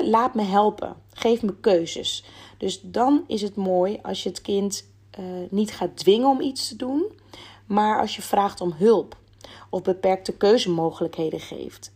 laat 0.04 0.34
me 0.34 0.43
helpen, 0.43 0.95
geef 1.13 1.41
me 1.41 1.56
keuzes. 1.60 2.24
Dus 2.58 2.82
dan 2.82 3.24
is 3.28 3.41
het 3.41 3.56
mooi 3.56 4.00
als 4.02 4.24
je 4.24 4.30
het 4.30 4.41
kind 4.41 4.89
uh, 5.19 5.26
niet 5.50 5.71
gaat 5.71 5.98
dwingen 5.98 6.30
om 6.30 6.41
iets 6.41 6.67
te 6.67 6.76
doen, 6.76 7.12
maar 7.65 8.00
als 8.00 8.15
je 8.15 8.21
vraagt 8.21 8.62
om 8.62 8.74
hulp 8.78 9.17
of 9.69 9.82
beperkte 9.82 10.34
keuzemogelijkheden 10.34 11.39
geeft. 11.39 11.93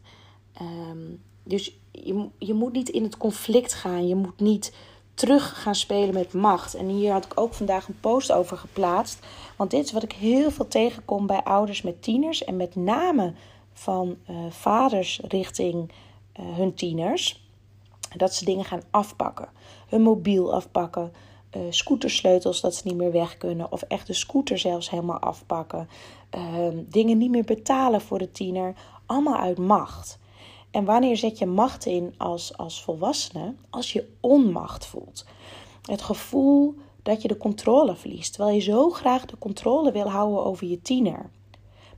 Um, 0.62 1.21
dus 1.43 1.78
je, 2.03 2.27
je 2.38 2.53
moet 2.53 2.73
niet 2.73 2.89
in 2.89 3.03
het 3.03 3.17
conflict 3.17 3.73
gaan. 3.73 4.07
Je 4.07 4.15
moet 4.15 4.39
niet 4.39 4.73
terug 5.13 5.62
gaan 5.62 5.75
spelen 5.75 6.13
met 6.13 6.33
macht. 6.33 6.73
En 6.73 6.88
hier 6.88 7.12
had 7.12 7.25
ik 7.25 7.39
ook 7.39 7.53
vandaag 7.53 7.88
een 7.88 7.99
post 7.99 8.31
over 8.31 8.57
geplaatst. 8.57 9.19
Want 9.55 9.71
dit 9.71 9.85
is 9.85 9.91
wat 9.91 10.03
ik 10.03 10.12
heel 10.12 10.51
veel 10.51 10.67
tegenkom 10.67 11.27
bij 11.27 11.43
ouders 11.43 11.81
met 11.81 12.01
tieners. 12.01 12.43
En 12.43 12.57
met 12.57 12.75
name 12.75 13.33
van 13.73 14.17
uh, 14.29 14.38
vaders 14.49 15.19
richting 15.27 15.91
uh, 16.39 16.45
hun 16.55 16.73
tieners. 16.73 17.47
Dat 18.17 18.33
ze 18.33 18.45
dingen 18.45 18.65
gaan 18.65 18.81
afpakken. 18.89 19.49
Hun 19.88 20.01
mobiel 20.01 20.53
afpakken. 20.53 21.13
Uh, 21.55 21.62
scootersleutels 21.69 22.62
dat 22.62 22.75
ze 22.75 22.88
niet 22.88 22.97
meer 22.97 23.12
weg 23.12 23.38
kunnen. 23.38 23.71
Of 23.71 23.81
echt 23.81 24.07
de 24.07 24.13
scooter 24.13 24.57
zelfs 24.57 24.89
helemaal 24.89 25.19
afpakken. 25.19 25.89
Ehm, 26.29 26.77
dingen 26.89 27.17
niet 27.17 27.31
meer 27.31 27.43
betalen 27.43 28.01
voor 28.01 28.19
de 28.19 28.31
tiener. 28.31 28.73
Allemaal 29.05 29.38
uit 29.38 29.57
macht. 29.57 30.19
En 30.71 30.86
wanneer 30.86 31.17
zet 31.17 31.38
je 31.38 31.45
macht 31.45 31.86
in 31.86 32.13
als, 32.17 32.58
als 32.58 32.84
volwassene? 32.84 33.53
Als 33.69 33.93
je 33.93 34.08
onmacht 34.19 34.86
voelt. 34.86 35.25
Het 35.86 36.01
gevoel 36.01 36.75
dat 37.03 37.21
je 37.21 37.27
de 37.27 37.38
controle 37.38 37.95
verliest, 37.95 38.34
terwijl 38.34 38.55
je 38.55 38.62
zo 38.62 38.89
graag 38.89 39.25
de 39.25 39.38
controle 39.38 39.91
wil 39.91 40.10
houden 40.10 40.45
over 40.45 40.67
je 40.67 40.82
tiener. 40.82 41.29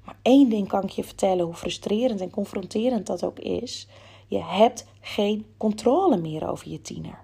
Maar 0.06 0.18
één 0.22 0.50
ding 0.50 0.68
kan 0.68 0.84
ik 0.84 0.90
je 0.90 1.04
vertellen, 1.04 1.46
hoe 1.46 1.54
frustrerend 1.54 2.22
en 2.22 2.30
confronterend 2.30 3.08
dat 3.08 3.24
ook 3.24 3.40
is. 3.40 3.88
Je 4.28 4.44
hebt 4.44 4.88
geen 5.02 5.46
controle 5.58 6.18
meer 6.18 6.50
over 6.50 6.70
je 6.70 6.82
tiener. 6.82 7.20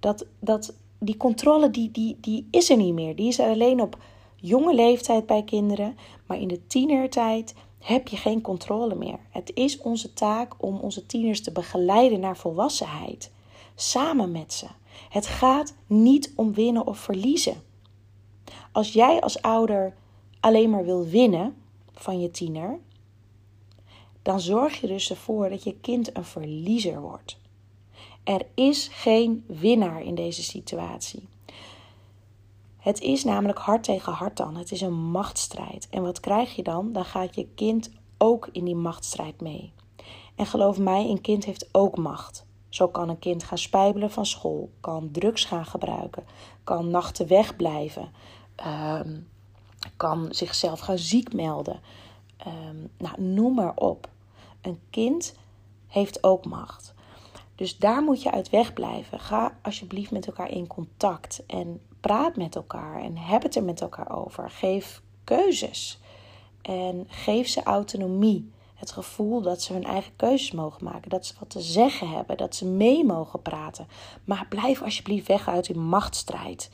Dat, 0.00 0.26
dat, 0.38 0.74
die 0.98 1.16
controle 1.16 1.70
die, 1.70 1.90
die, 1.90 2.16
die 2.20 2.48
is 2.50 2.70
er 2.70 2.76
niet 2.76 2.94
meer. 2.94 3.16
Die 3.16 3.28
is 3.28 3.38
er 3.38 3.48
alleen 3.48 3.80
op 3.80 3.98
jonge 4.36 4.74
leeftijd 4.74 5.26
bij 5.26 5.42
kinderen. 5.42 5.96
Maar 6.26 6.38
in 6.38 6.48
de 6.48 6.66
tienertijd 6.66 7.54
heb 7.84 8.08
je 8.08 8.16
geen 8.16 8.40
controle 8.40 8.94
meer. 8.94 9.18
Het 9.30 9.50
is 9.54 9.78
onze 9.78 10.12
taak 10.12 10.62
om 10.62 10.78
onze 10.78 11.06
tieners 11.06 11.42
te 11.42 11.52
begeleiden 11.52 12.20
naar 12.20 12.36
volwassenheid. 12.36 13.32
Samen 13.74 14.32
met 14.32 14.52
ze. 14.52 14.66
Het 15.08 15.26
gaat 15.26 15.74
niet 15.86 16.32
om 16.36 16.54
winnen 16.54 16.86
of 16.86 16.98
verliezen. 16.98 17.62
Als 18.72 18.92
jij 18.92 19.20
als 19.20 19.42
ouder 19.42 19.94
alleen 20.40 20.70
maar 20.70 20.84
wil 20.84 21.04
winnen 21.06 21.56
van 21.92 22.20
je 22.20 22.30
tiener, 22.30 22.78
dan 24.22 24.40
zorg 24.40 24.80
je 24.80 24.86
dus 24.86 25.10
ervoor 25.10 25.48
dat 25.48 25.64
je 25.64 25.80
kind 25.80 26.16
een 26.16 26.24
verliezer 26.24 27.00
wordt. 27.00 27.38
Er 28.22 28.46
is 28.54 28.88
geen 28.88 29.44
winnaar 29.46 30.02
in 30.02 30.14
deze 30.14 30.42
situatie. 30.42 31.28
Het 32.84 33.00
is 33.00 33.24
namelijk 33.24 33.58
hart 33.58 33.82
tegen 33.82 34.12
hart 34.12 34.36
dan. 34.36 34.56
Het 34.56 34.72
is 34.72 34.80
een 34.80 34.94
machtsstrijd. 34.94 35.88
En 35.90 36.02
wat 36.02 36.20
krijg 36.20 36.54
je 36.54 36.62
dan? 36.62 36.92
Dan 36.92 37.04
gaat 37.04 37.34
je 37.34 37.48
kind 37.54 37.90
ook 38.18 38.48
in 38.52 38.64
die 38.64 38.74
machtsstrijd 38.74 39.40
mee. 39.40 39.72
En 40.34 40.46
geloof 40.46 40.78
mij, 40.78 41.08
een 41.08 41.20
kind 41.20 41.44
heeft 41.44 41.68
ook 41.72 41.96
macht. 41.96 42.46
Zo 42.68 42.88
kan 42.88 43.08
een 43.08 43.18
kind 43.18 43.44
gaan 43.44 43.58
spijbelen 43.58 44.10
van 44.10 44.26
school, 44.26 44.70
kan 44.80 45.10
drugs 45.12 45.44
gaan 45.44 45.66
gebruiken, 45.66 46.24
kan 46.64 46.90
nachten 46.90 47.26
wegblijven, 47.26 48.12
um, 48.66 49.28
kan 49.96 50.26
zichzelf 50.30 50.80
gaan 50.80 50.98
ziek 50.98 51.32
melden. 51.32 51.80
Um, 52.46 52.90
nou, 52.98 53.22
noem 53.22 53.54
maar 53.54 53.76
op. 53.76 54.08
Een 54.60 54.80
kind 54.90 55.36
heeft 55.86 56.24
ook 56.24 56.44
macht. 56.44 56.94
Dus 57.54 57.78
daar 57.78 58.02
moet 58.02 58.22
je 58.22 58.30
uit 58.30 58.50
wegblijven. 58.50 59.20
Ga 59.20 59.56
alsjeblieft 59.62 60.10
met 60.10 60.26
elkaar 60.26 60.50
in 60.50 60.66
contact 60.66 61.42
en 61.46 61.80
praat 62.04 62.36
met 62.36 62.56
elkaar 62.56 63.02
en 63.02 63.16
heb 63.16 63.42
het 63.42 63.56
er 63.56 63.64
met 63.64 63.80
elkaar 63.80 64.16
over. 64.16 64.50
Geef 64.50 65.02
keuzes 65.24 66.00
en 66.62 67.04
geef 67.08 67.48
ze 67.48 67.62
autonomie. 67.62 68.52
Het 68.74 68.92
gevoel 68.92 69.42
dat 69.42 69.62
ze 69.62 69.72
hun 69.72 69.84
eigen 69.84 70.16
keuzes 70.16 70.52
mogen 70.52 70.84
maken. 70.84 71.10
Dat 71.10 71.26
ze 71.26 71.34
wat 71.38 71.50
te 71.50 71.60
zeggen 71.60 72.08
hebben. 72.08 72.36
Dat 72.36 72.56
ze 72.56 72.66
mee 72.66 73.04
mogen 73.04 73.42
praten. 73.42 73.86
Maar 74.24 74.46
blijf 74.48 74.82
alsjeblieft 74.82 75.26
weg 75.26 75.48
uit 75.48 75.66
die 75.66 75.76
machtsstrijd. 75.76 76.70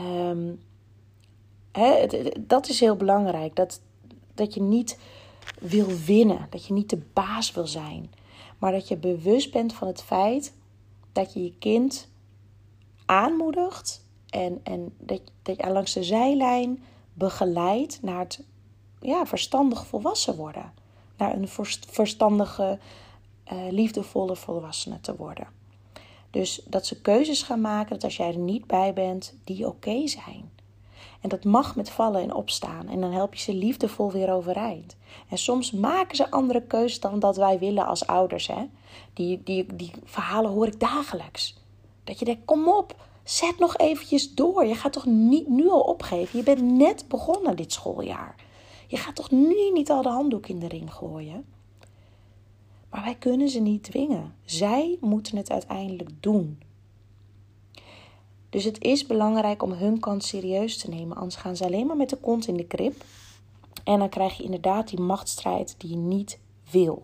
Um, 0.00 0.60
dat 2.38 2.68
is 2.68 2.80
heel 2.80 2.96
belangrijk. 2.96 3.56
Dat, 3.56 3.80
dat 4.34 4.54
je 4.54 4.62
niet 4.62 4.98
wil 5.60 5.86
winnen. 5.86 6.46
Dat 6.50 6.66
je 6.66 6.72
niet 6.72 6.90
de 6.90 7.02
baas 7.12 7.52
wil 7.52 7.66
zijn. 7.66 8.12
Maar 8.58 8.72
dat 8.72 8.88
je 8.88 8.96
bewust 8.96 9.52
bent 9.52 9.72
van 9.72 9.88
het 9.88 10.02
feit 10.02 10.54
dat 11.12 11.32
je 11.32 11.42
je 11.42 11.54
kind 11.58 12.08
aanmoedigt. 13.06 14.01
En, 14.32 14.60
en 14.62 14.94
dat, 14.98 15.20
dat 15.42 15.56
je 15.56 15.70
langs 15.70 15.92
de 15.92 16.02
zijlijn 16.02 16.82
begeleidt 17.14 18.02
naar 18.02 18.18
het 18.18 18.44
ja, 19.00 19.26
verstandig 19.26 19.86
volwassen 19.86 20.36
worden. 20.36 20.72
Naar 21.16 21.34
een 21.34 21.48
verstandige, 21.88 22.78
uh, 23.52 23.58
liefdevolle 23.70 24.36
volwassene 24.36 25.00
te 25.00 25.16
worden. 25.16 25.46
Dus 26.30 26.62
dat 26.66 26.86
ze 26.86 27.00
keuzes 27.00 27.42
gaan 27.42 27.60
maken, 27.60 27.90
dat 27.90 28.04
als 28.04 28.16
jij 28.16 28.28
er 28.28 28.38
niet 28.38 28.66
bij 28.66 28.92
bent, 28.92 29.34
die 29.44 29.66
oké 29.66 30.06
zijn. 30.06 30.50
En 31.20 31.28
dat 31.28 31.44
mag 31.44 31.76
met 31.76 31.90
vallen 31.90 32.22
en 32.22 32.34
opstaan. 32.34 32.88
En 32.88 33.00
dan 33.00 33.12
help 33.12 33.34
je 33.34 33.40
ze 33.40 33.54
liefdevol 33.54 34.12
weer 34.12 34.32
overeind. 34.32 34.96
En 35.28 35.38
soms 35.38 35.70
maken 35.70 36.16
ze 36.16 36.30
andere 36.30 36.62
keuzes 36.62 37.00
dan 37.00 37.18
dat 37.18 37.36
wij 37.36 37.58
willen 37.58 37.86
als 37.86 38.06
ouders. 38.06 38.46
Hè? 38.46 38.64
Die, 39.12 39.42
die, 39.44 39.74
die 39.74 39.90
verhalen 40.04 40.50
hoor 40.50 40.66
ik 40.66 40.80
dagelijks. 40.80 41.56
Dat 42.04 42.18
je 42.18 42.24
denkt, 42.24 42.44
kom 42.44 42.68
op, 42.68 42.94
zet 43.24 43.58
nog 43.58 43.76
eventjes 43.76 44.34
door. 44.34 44.66
Je 44.66 44.74
gaat 44.74 44.92
toch 44.92 45.06
niet 45.06 45.48
nu 45.48 45.68
al 45.68 45.80
opgeven? 45.80 46.38
Je 46.38 46.44
bent 46.44 46.62
net 46.62 47.04
begonnen 47.08 47.56
dit 47.56 47.72
schooljaar. 47.72 48.34
Je 48.86 48.96
gaat 48.96 49.14
toch 49.14 49.30
nu 49.30 49.70
niet 49.72 49.90
al 49.90 50.02
de 50.02 50.08
handdoek 50.08 50.46
in 50.46 50.58
de 50.58 50.68
ring 50.68 50.94
gooien? 50.94 51.44
Maar 52.90 53.04
wij 53.04 53.14
kunnen 53.14 53.48
ze 53.48 53.60
niet 53.60 53.82
dwingen. 53.82 54.34
Zij 54.44 54.96
moeten 55.00 55.36
het 55.36 55.50
uiteindelijk 55.50 56.10
doen. 56.20 56.60
Dus 58.50 58.64
het 58.64 58.82
is 58.82 59.06
belangrijk 59.06 59.62
om 59.62 59.72
hun 59.72 60.00
kant 60.00 60.24
serieus 60.24 60.78
te 60.78 60.88
nemen. 60.88 61.16
Anders 61.16 61.36
gaan 61.36 61.56
ze 61.56 61.64
alleen 61.64 61.86
maar 61.86 61.96
met 61.96 62.10
de 62.10 62.16
kont 62.16 62.46
in 62.46 62.56
de 62.56 62.66
krip. 62.66 63.04
En 63.84 63.98
dan 63.98 64.08
krijg 64.08 64.36
je 64.36 64.42
inderdaad 64.42 64.88
die 64.88 65.00
machtsstrijd 65.00 65.74
die 65.78 65.90
je 65.90 65.96
niet 65.96 66.38
wil. 66.70 67.02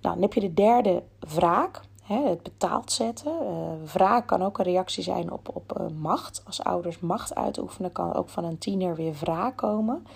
Nou, 0.00 0.14
dan 0.14 0.22
heb 0.22 0.32
je 0.32 0.40
de 0.40 0.54
derde 0.54 1.02
wraak. 1.18 1.80
Het 2.18 2.42
betaald 2.42 2.92
zetten. 2.92 3.32
Uh, 3.42 3.92
wraak 3.92 4.26
kan 4.26 4.42
ook 4.42 4.58
een 4.58 4.64
reactie 4.64 5.02
zijn 5.02 5.32
op, 5.32 5.56
op 5.56 5.80
uh, 5.80 5.86
macht. 5.98 6.42
Als 6.46 6.62
ouders 6.62 7.00
macht 7.00 7.34
uitoefenen, 7.34 7.92
kan 7.92 8.14
ook 8.14 8.28
van 8.28 8.44
een 8.44 8.58
tiener 8.58 8.94
weer 8.94 9.14
wraak 9.20 9.56
komen. 9.56 10.06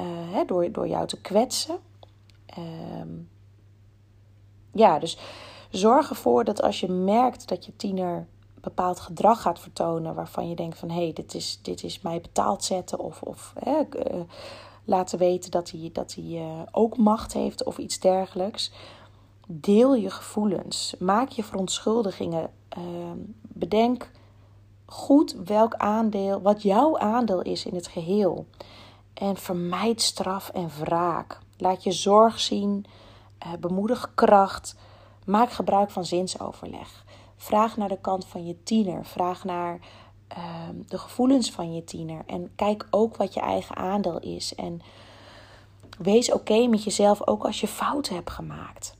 Uh, 0.00 0.38
door, 0.46 0.72
door 0.72 0.88
jou 0.88 1.06
te 1.06 1.20
kwetsen. 1.20 1.78
Ehm, 2.46 3.08
ja, 4.72 4.98
dus 4.98 5.18
zorg 5.70 6.10
ervoor 6.10 6.44
dat 6.44 6.62
als 6.62 6.80
je 6.80 6.88
merkt 6.88 7.48
dat 7.48 7.64
je 7.66 7.76
tiener 7.76 8.26
bepaald 8.60 9.00
gedrag 9.00 9.42
gaat 9.42 9.60
vertonen 9.60 10.14
waarvan 10.14 10.48
je 10.48 10.56
denkt 10.56 10.78
van 10.78 10.90
hé, 10.90 11.02
hey, 11.02 11.12
dit, 11.12 11.34
is, 11.34 11.58
dit 11.62 11.82
is 11.82 12.00
mij 12.00 12.20
betaald 12.20 12.64
zetten 12.64 12.98
of, 12.98 13.22
of 13.22 13.52
hè, 13.58 13.82
laten 14.84 15.18
weten 15.18 15.50
dat 15.50 15.70
hij, 15.70 15.90
dat 15.92 16.14
hij 16.14 16.66
ook 16.70 16.96
macht 16.96 17.32
heeft 17.32 17.64
of 17.64 17.78
iets 17.78 17.98
dergelijks. 17.98 18.72
Deel 19.52 19.94
je 19.94 20.10
gevoelens, 20.10 20.94
maak 20.98 21.28
je 21.28 21.44
verontschuldigingen, 21.44 22.50
uh, 22.78 22.84
bedenk 23.42 24.10
goed 24.86 25.36
welk 25.44 25.74
aandeel, 25.74 26.40
wat 26.40 26.62
jouw 26.62 26.98
aandeel 26.98 27.42
is 27.42 27.66
in 27.66 27.74
het 27.74 27.86
geheel. 27.86 28.46
En 29.14 29.36
vermijd 29.36 30.02
straf 30.02 30.48
en 30.48 30.70
wraak. 30.78 31.38
Laat 31.56 31.82
je 31.82 31.92
zorg 31.92 32.40
zien, 32.40 32.84
uh, 33.46 33.52
bemoedig 33.60 34.12
kracht, 34.14 34.76
maak 35.24 35.50
gebruik 35.50 35.90
van 35.90 36.04
zinsoverleg. 36.04 37.04
Vraag 37.36 37.76
naar 37.76 37.88
de 37.88 38.00
kant 38.00 38.26
van 38.26 38.46
je 38.46 38.62
tiener. 38.62 39.04
Vraag 39.04 39.44
naar 39.44 39.80
ehm, 40.28 40.74
de 40.86 40.98
gevoelens 40.98 41.50
van 41.50 41.74
je 41.74 41.84
tiener. 41.84 42.22
En 42.26 42.52
kijk 42.56 42.86
ook 42.90 43.16
wat 43.16 43.34
je 43.34 43.40
eigen 43.40 43.76
aandeel 43.76 44.18
is. 44.18 44.54
En 44.54 44.80
wees 45.98 46.32
oké 46.32 46.66
met 46.66 46.84
jezelf, 46.84 47.26
ook 47.26 47.44
als 47.44 47.60
je 47.60 47.68
fouten 47.68 48.14
hebt 48.14 48.30
gemaakt. 48.30 48.98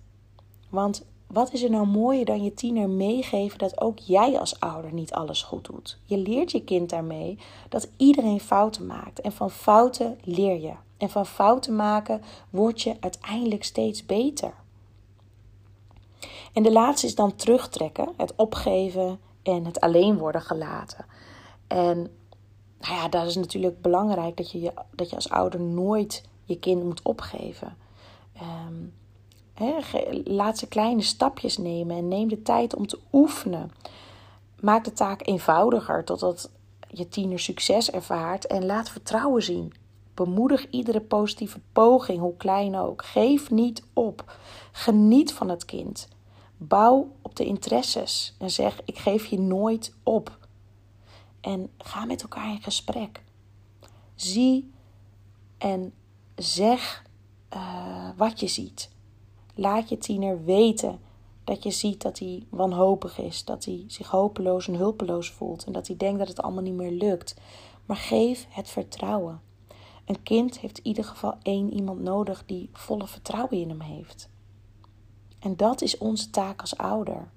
Want 0.70 1.04
wat 1.26 1.52
is 1.52 1.62
er 1.62 1.70
nou 1.70 1.86
mooier 1.86 2.24
dan 2.24 2.44
je 2.44 2.54
tiener 2.54 2.88
meegeven 2.88 3.58
dat 3.58 3.80
ook 3.80 3.98
jij 3.98 4.38
als 4.38 4.60
ouder 4.60 4.92
niet 4.92 5.12
alles 5.12 5.42
goed 5.42 5.64
doet? 5.64 5.98
Je 6.04 6.16
leert 6.16 6.50
je 6.50 6.64
kind 6.64 6.90
daarmee 6.90 7.38
dat 7.68 7.88
iedereen 7.96 8.40
fouten 8.40 8.86
maakt. 8.86 9.20
En 9.20 9.32
van 9.32 9.50
fouten 9.50 10.18
leer 10.24 10.60
je. 10.60 10.72
En 10.96 11.10
van 11.10 11.26
fouten 11.26 11.76
maken 11.76 12.22
word 12.50 12.82
je 12.82 12.96
uiteindelijk 13.00 13.64
steeds 13.64 14.06
beter. 14.06 14.52
En 16.52 16.62
de 16.62 16.72
laatste 16.72 17.06
is 17.06 17.14
dan 17.14 17.34
terugtrekken, 17.34 18.08
het 18.16 18.32
opgeven 18.36 19.20
en 19.42 19.64
het 19.64 19.80
alleen 19.80 20.18
worden 20.18 20.42
gelaten. 20.42 21.04
En 21.66 21.96
nou 22.80 22.94
ja, 22.94 23.08
dat 23.08 23.26
is 23.26 23.36
natuurlijk 23.36 23.82
belangrijk 23.82 24.36
dat 24.36 24.50
je, 24.50 24.72
dat 24.90 25.10
je 25.10 25.16
als 25.16 25.30
ouder 25.30 25.60
nooit 25.60 26.24
je 26.44 26.58
kind 26.58 26.84
moet 26.84 27.02
opgeven. 27.02 27.76
Um, 28.66 28.92
laat 30.24 30.58
ze 30.58 30.68
kleine 30.68 31.02
stapjes 31.02 31.58
nemen 31.58 31.96
en 31.96 32.08
neem 32.08 32.28
de 32.28 32.42
tijd 32.42 32.74
om 32.74 32.86
te 32.86 32.98
oefenen. 33.12 33.70
Maak 34.60 34.84
de 34.84 34.92
taak 34.92 35.26
eenvoudiger 35.26 36.04
totdat 36.04 36.50
je 36.88 37.08
tiener 37.08 37.38
succes 37.38 37.90
ervaart 37.90 38.46
en 38.46 38.66
laat 38.66 38.90
vertrouwen 38.90 39.42
zien. 39.42 39.72
Bemoedig 40.14 40.70
iedere 40.70 41.00
positieve 41.00 41.60
poging, 41.72 42.18
hoe 42.18 42.36
klein 42.36 42.76
ook. 42.76 43.04
Geef 43.04 43.50
niet 43.50 43.82
op. 43.92 44.36
Geniet 44.72 45.32
van 45.32 45.48
het 45.48 45.64
kind. 45.64 46.08
Bouw 46.56 47.12
op 47.22 47.36
de 47.36 47.44
interesses 47.44 48.34
en 48.38 48.50
zeg: 48.50 48.80
Ik 48.84 48.98
geef 48.98 49.26
je 49.26 49.40
nooit 49.40 49.94
op. 50.02 50.38
En 51.40 51.70
ga 51.78 52.04
met 52.04 52.22
elkaar 52.22 52.50
in 52.50 52.62
gesprek. 52.62 53.22
Zie 54.14 54.70
en 55.58 55.92
zeg 56.34 57.04
uh, 57.54 58.08
wat 58.16 58.40
je 58.40 58.46
ziet. 58.46 58.90
Laat 59.60 59.88
je 59.88 59.98
tiener 59.98 60.44
weten 60.44 61.00
dat 61.44 61.62
je 61.62 61.70
ziet 61.70 62.02
dat 62.02 62.18
hij 62.18 62.46
wanhopig 62.48 63.18
is, 63.18 63.44
dat 63.44 63.64
hij 63.64 63.84
zich 63.86 64.08
hopeloos 64.08 64.68
en 64.68 64.74
hulpeloos 64.74 65.30
voelt 65.30 65.64
en 65.64 65.72
dat 65.72 65.86
hij 65.86 65.96
denkt 65.96 66.18
dat 66.18 66.28
het 66.28 66.42
allemaal 66.42 66.62
niet 66.62 66.74
meer 66.74 66.90
lukt. 66.90 67.36
Maar 67.86 67.96
geef 67.96 68.46
het 68.48 68.68
vertrouwen. 68.68 69.40
Een 70.04 70.22
kind 70.22 70.58
heeft 70.58 70.78
in 70.78 70.86
ieder 70.86 71.04
geval 71.04 71.34
één 71.42 71.72
iemand 71.72 72.00
nodig 72.00 72.42
die 72.46 72.70
volle 72.72 73.06
vertrouwen 73.06 73.58
in 73.58 73.68
hem 73.68 73.80
heeft. 73.80 74.28
En 75.38 75.56
dat 75.56 75.82
is 75.82 75.98
onze 75.98 76.30
taak 76.30 76.60
als 76.60 76.76
ouder. 76.76 77.30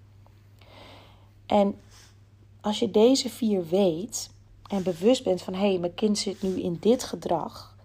En 1.45 1.79
als 2.61 2.79
je 2.79 2.91
deze 2.91 3.29
vier 3.29 3.67
weet 3.67 4.29
en 4.67 4.83
bewust 4.83 5.23
bent 5.23 5.41
van 5.41 5.53
hé, 5.53 5.69
hey, 5.69 5.79
mijn 5.79 5.93
kind 5.93 6.17
zit 6.17 6.41
nu 6.41 6.61
in 6.61 6.77
dit 6.79 7.03
gedrag. 7.03 7.77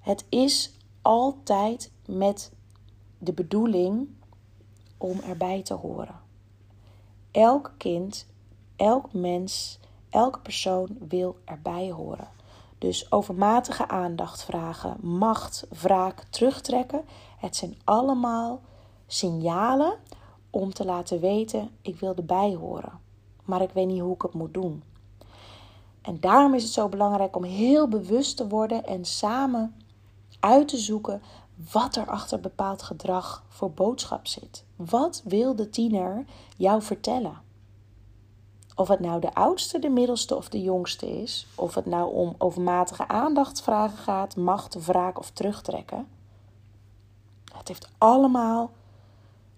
Het 0.00 0.24
is 0.28 0.72
altijd 1.02 1.90
met 2.06 2.52
de 3.24 3.32
bedoeling 3.32 4.08
om 4.98 5.20
erbij 5.20 5.62
te 5.62 5.74
horen. 5.74 6.20
Elk 7.30 7.72
kind, 7.76 8.26
elk 8.76 9.12
mens, 9.12 9.78
elke 10.10 10.38
persoon 10.38 10.96
wil 11.08 11.36
erbij 11.44 11.90
horen. 11.90 12.28
Dus 12.78 13.12
overmatige 13.12 13.88
aandacht 13.88 14.44
vragen, 14.44 14.96
macht, 15.00 15.66
wraak, 15.68 16.24
terugtrekken. 16.30 17.04
Het 17.38 17.56
zijn 17.56 17.76
allemaal 17.84 18.60
signalen 19.06 19.94
om 20.50 20.72
te 20.72 20.84
laten 20.84 21.20
weten: 21.20 21.70
ik 21.82 22.00
wil 22.00 22.14
erbij 22.14 22.54
horen, 22.54 23.00
maar 23.44 23.62
ik 23.62 23.70
weet 23.70 23.86
niet 23.86 24.00
hoe 24.00 24.14
ik 24.14 24.22
het 24.22 24.34
moet 24.34 24.54
doen. 24.54 24.82
En 26.02 26.20
daarom 26.20 26.54
is 26.54 26.62
het 26.62 26.72
zo 26.72 26.88
belangrijk 26.88 27.36
om 27.36 27.44
heel 27.44 27.88
bewust 27.88 28.36
te 28.36 28.48
worden 28.48 28.84
en 28.86 29.04
samen 29.04 29.74
uit 30.40 30.68
te 30.68 30.76
zoeken 30.76 31.22
wat 31.72 31.96
er 31.96 32.06
achter 32.06 32.40
bepaald 32.40 32.82
gedrag 32.82 33.44
voor 33.48 33.70
boodschap 33.70 34.26
zit. 34.26 34.64
Wat 34.76 35.22
wil 35.24 35.56
de 35.56 35.70
tiener 35.70 36.24
jou 36.56 36.82
vertellen? 36.82 37.42
Of 38.74 38.88
het 38.88 39.00
nou 39.00 39.20
de 39.20 39.34
oudste, 39.34 39.78
de 39.78 39.88
middelste 39.88 40.36
of 40.36 40.48
de 40.48 40.62
jongste 40.62 41.22
is, 41.22 41.46
of 41.54 41.74
het 41.74 41.86
nou 41.86 42.14
om 42.14 42.34
overmatige 42.38 43.08
aandachtsvragen 43.08 43.98
gaat, 43.98 44.36
macht, 44.36 44.86
wraak 44.86 45.18
of 45.18 45.30
terugtrekken. 45.30 46.06
Het 47.56 47.68
heeft 47.68 47.88
allemaal 47.98 48.70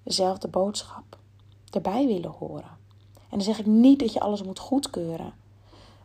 dezelfde 0.02 0.48
boodschap. 0.48 1.18
Erbij 1.70 2.06
willen 2.06 2.30
horen. 2.30 2.76
En 3.14 3.28
dan 3.28 3.42
zeg 3.42 3.59
ik 3.59 3.66
niet 3.66 3.98
dat 3.98 4.12
je 4.12 4.20
alles 4.20 4.42
moet 4.42 4.59
goedkeuren, 4.59 5.32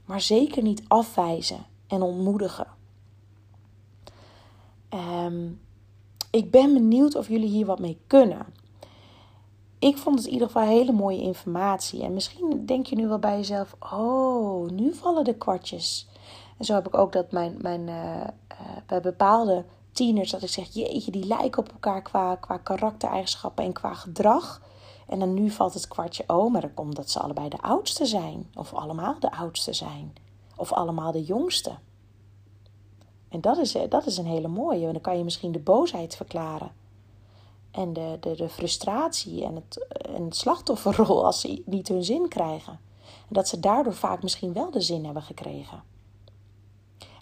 maar 0.05 0.21
zeker 0.21 0.63
niet 0.63 0.83
afwijzen 0.87 1.65
en 1.87 2.01
ontmoedigen. 2.01 2.67
Um, 4.89 5.61
ik 6.31 6.51
ben 6.51 6.73
benieuwd 6.73 7.15
of 7.15 7.27
jullie 7.27 7.49
hier 7.49 7.65
wat 7.65 7.79
mee 7.79 8.01
kunnen. 8.07 8.45
Ik 9.79 9.97
vond 9.97 10.17
het 10.17 10.25
in 10.25 10.33
ieder 10.33 10.47
geval 10.47 10.67
hele 10.67 10.91
mooie 10.91 11.21
informatie. 11.21 12.03
En 12.03 12.13
misschien 12.13 12.65
denk 12.65 12.85
je 12.85 12.95
nu 12.95 13.07
wel 13.07 13.19
bij 13.19 13.35
jezelf: 13.35 13.75
oh, 13.79 14.69
nu 14.69 14.93
vallen 14.93 15.23
de 15.23 15.35
kwartjes. 15.35 16.07
En 16.57 16.65
zo 16.65 16.73
heb 16.73 16.87
ik 16.87 16.97
ook 16.97 17.11
dat 17.11 17.31
mijn, 17.31 17.57
mijn, 17.61 17.87
uh, 17.87 18.27
bij 18.85 19.01
bepaalde 19.01 19.65
tieners 19.91 20.31
dat 20.31 20.41
ik 20.41 20.49
zeg, 20.49 20.73
jeetje, 20.73 21.11
die 21.11 21.25
lijken 21.25 21.61
op 21.61 21.71
elkaar 21.71 22.01
qua, 22.01 22.35
qua 22.35 22.57
karaktereigenschappen 22.57 23.63
en 23.63 23.73
qua 23.73 23.93
gedrag. 23.93 24.61
En 25.07 25.19
dan 25.19 25.33
nu 25.33 25.49
valt 25.49 25.73
het 25.73 25.87
kwartje, 25.87 26.23
oh, 26.27 26.51
maar 26.51 26.61
dat 26.61 26.73
komt 26.73 26.95
dat 26.95 27.09
ze 27.09 27.19
allebei 27.19 27.49
de 27.49 27.61
oudste 27.61 28.05
zijn. 28.05 28.49
Of 28.55 28.73
allemaal 28.73 29.19
de 29.19 29.31
oudste 29.31 29.73
zijn. 29.73 30.13
Of 30.55 30.73
allemaal 30.73 31.11
de 31.11 31.23
jongste. 31.23 31.71
En 33.31 33.41
dat 33.41 33.57
is, 33.57 33.77
dat 33.89 34.05
is 34.05 34.17
een 34.17 34.25
hele 34.25 34.47
mooie. 34.47 34.79
Want 34.79 34.93
dan 34.93 35.01
kan 35.01 35.17
je 35.17 35.23
misschien 35.23 35.51
de 35.51 35.59
boosheid 35.59 36.15
verklaren. 36.15 36.71
En 37.71 37.93
de, 37.93 38.17
de, 38.19 38.35
de 38.35 38.49
frustratie 38.49 39.43
en 39.43 39.55
het, 39.55 39.85
en 40.15 40.23
het 40.23 40.35
slachtofferrol 40.35 41.25
als 41.25 41.41
ze 41.41 41.61
niet 41.65 41.87
hun 41.87 42.03
zin 42.03 42.27
krijgen. 42.27 42.79
En 43.03 43.33
dat 43.33 43.47
ze 43.47 43.59
daardoor 43.59 43.93
vaak 43.93 44.23
misschien 44.23 44.53
wel 44.53 44.71
de 44.71 44.81
zin 44.81 45.05
hebben 45.05 45.23
gekregen. 45.23 45.83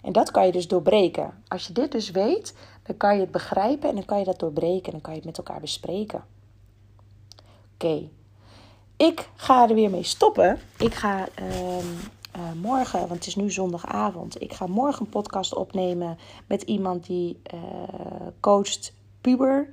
En 0.02 0.12
dat 0.12 0.30
kan 0.30 0.46
je 0.46 0.52
dus 0.52 0.68
doorbreken. 0.68 1.42
Als 1.48 1.66
je 1.66 1.72
dit 1.72 1.92
dus 1.92 2.10
weet, 2.10 2.54
dan 2.82 2.96
kan 2.96 3.14
je 3.14 3.20
het 3.20 3.30
begrijpen 3.30 3.88
en 3.88 3.94
dan 3.94 4.04
kan 4.04 4.18
je 4.18 4.24
dat 4.24 4.38
doorbreken 4.38 4.84
en 4.84 4.92
dan 4.92 5.00
kan 5.00 5.12
je 5.12 5.18
het 5.18 5.26
met 5.26 5.38
elkaar 5.38 5.60
bespreken. 5.60 6.24
Oké, 7.74 8.08
ik 8.96 9.28
ga 9.34 9.68
er 9.68 9.74
weer 9.74 9.90
mee 9.90 10.02
stoppen. 10.02 10.60
Ik 10.78 10.94
ga 10.94 11.28
ehm, 11.34 11.86
eh, 12.40 12.60
morgen, 12.62 12.98
want 12.98 13.10
het 13.12 13.26
is 13.26 13.36
nu 13.36 13.50
zondagavond, 13.50 14.42
ik 14.42 14.52
ga 14.52 14.66
morgen 14.66 15.04
een 15.04 15.10
podcast 15.10 15.54
opnemen 15.54 16.18
met 16.46 16.62
iemand 16.62 17.06
die 17.06 17.40
uh, 17.54 17.60
coacht 18.40 18.94
puber, 19.20 19.68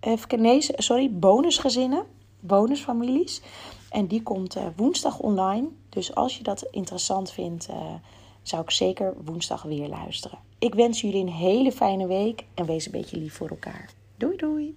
even, 0.00 0.40
nee, 0.40 0.66
sorry, 0.76 1.10
bonusgezinnen, 1.12 2.04
bonusfamilies. 2.40 3.42
En 3.90 4.06
die 4.06 4.22
komt 4.22 4.56
woensdag 4.76 5.18
online. 5.18 5.68
Dus 5.88 6.14
als 6.14 6.36
je 6.36 6.42
dat 6.42 6.62
interessant 6.70 7.30
vindt, 7.30 7.68
zou 8.42 8.62
ik 8.62 8.70
zeker 8.70 9.14
woensdag 9.24 9.62
weer 9.62 9.88
luisteren. 9.88 10.38
Ik 10.58 10.74
wens 10.74 11.00
jullie 11.00 11.20
een 11.20 11.32
hele 11.32 11.72
fijne 11.72 12.06
week 12.06 12.44
en 12.54 12.66
wees 12.66 12.86
een 12.86 12.92
beetje 12.92 13.16
lief 13.16 13.34
voor 13.34 13.48
elkaar. 13.48 13.90
Doei 14.16 14.36
doei! 14.36 14.76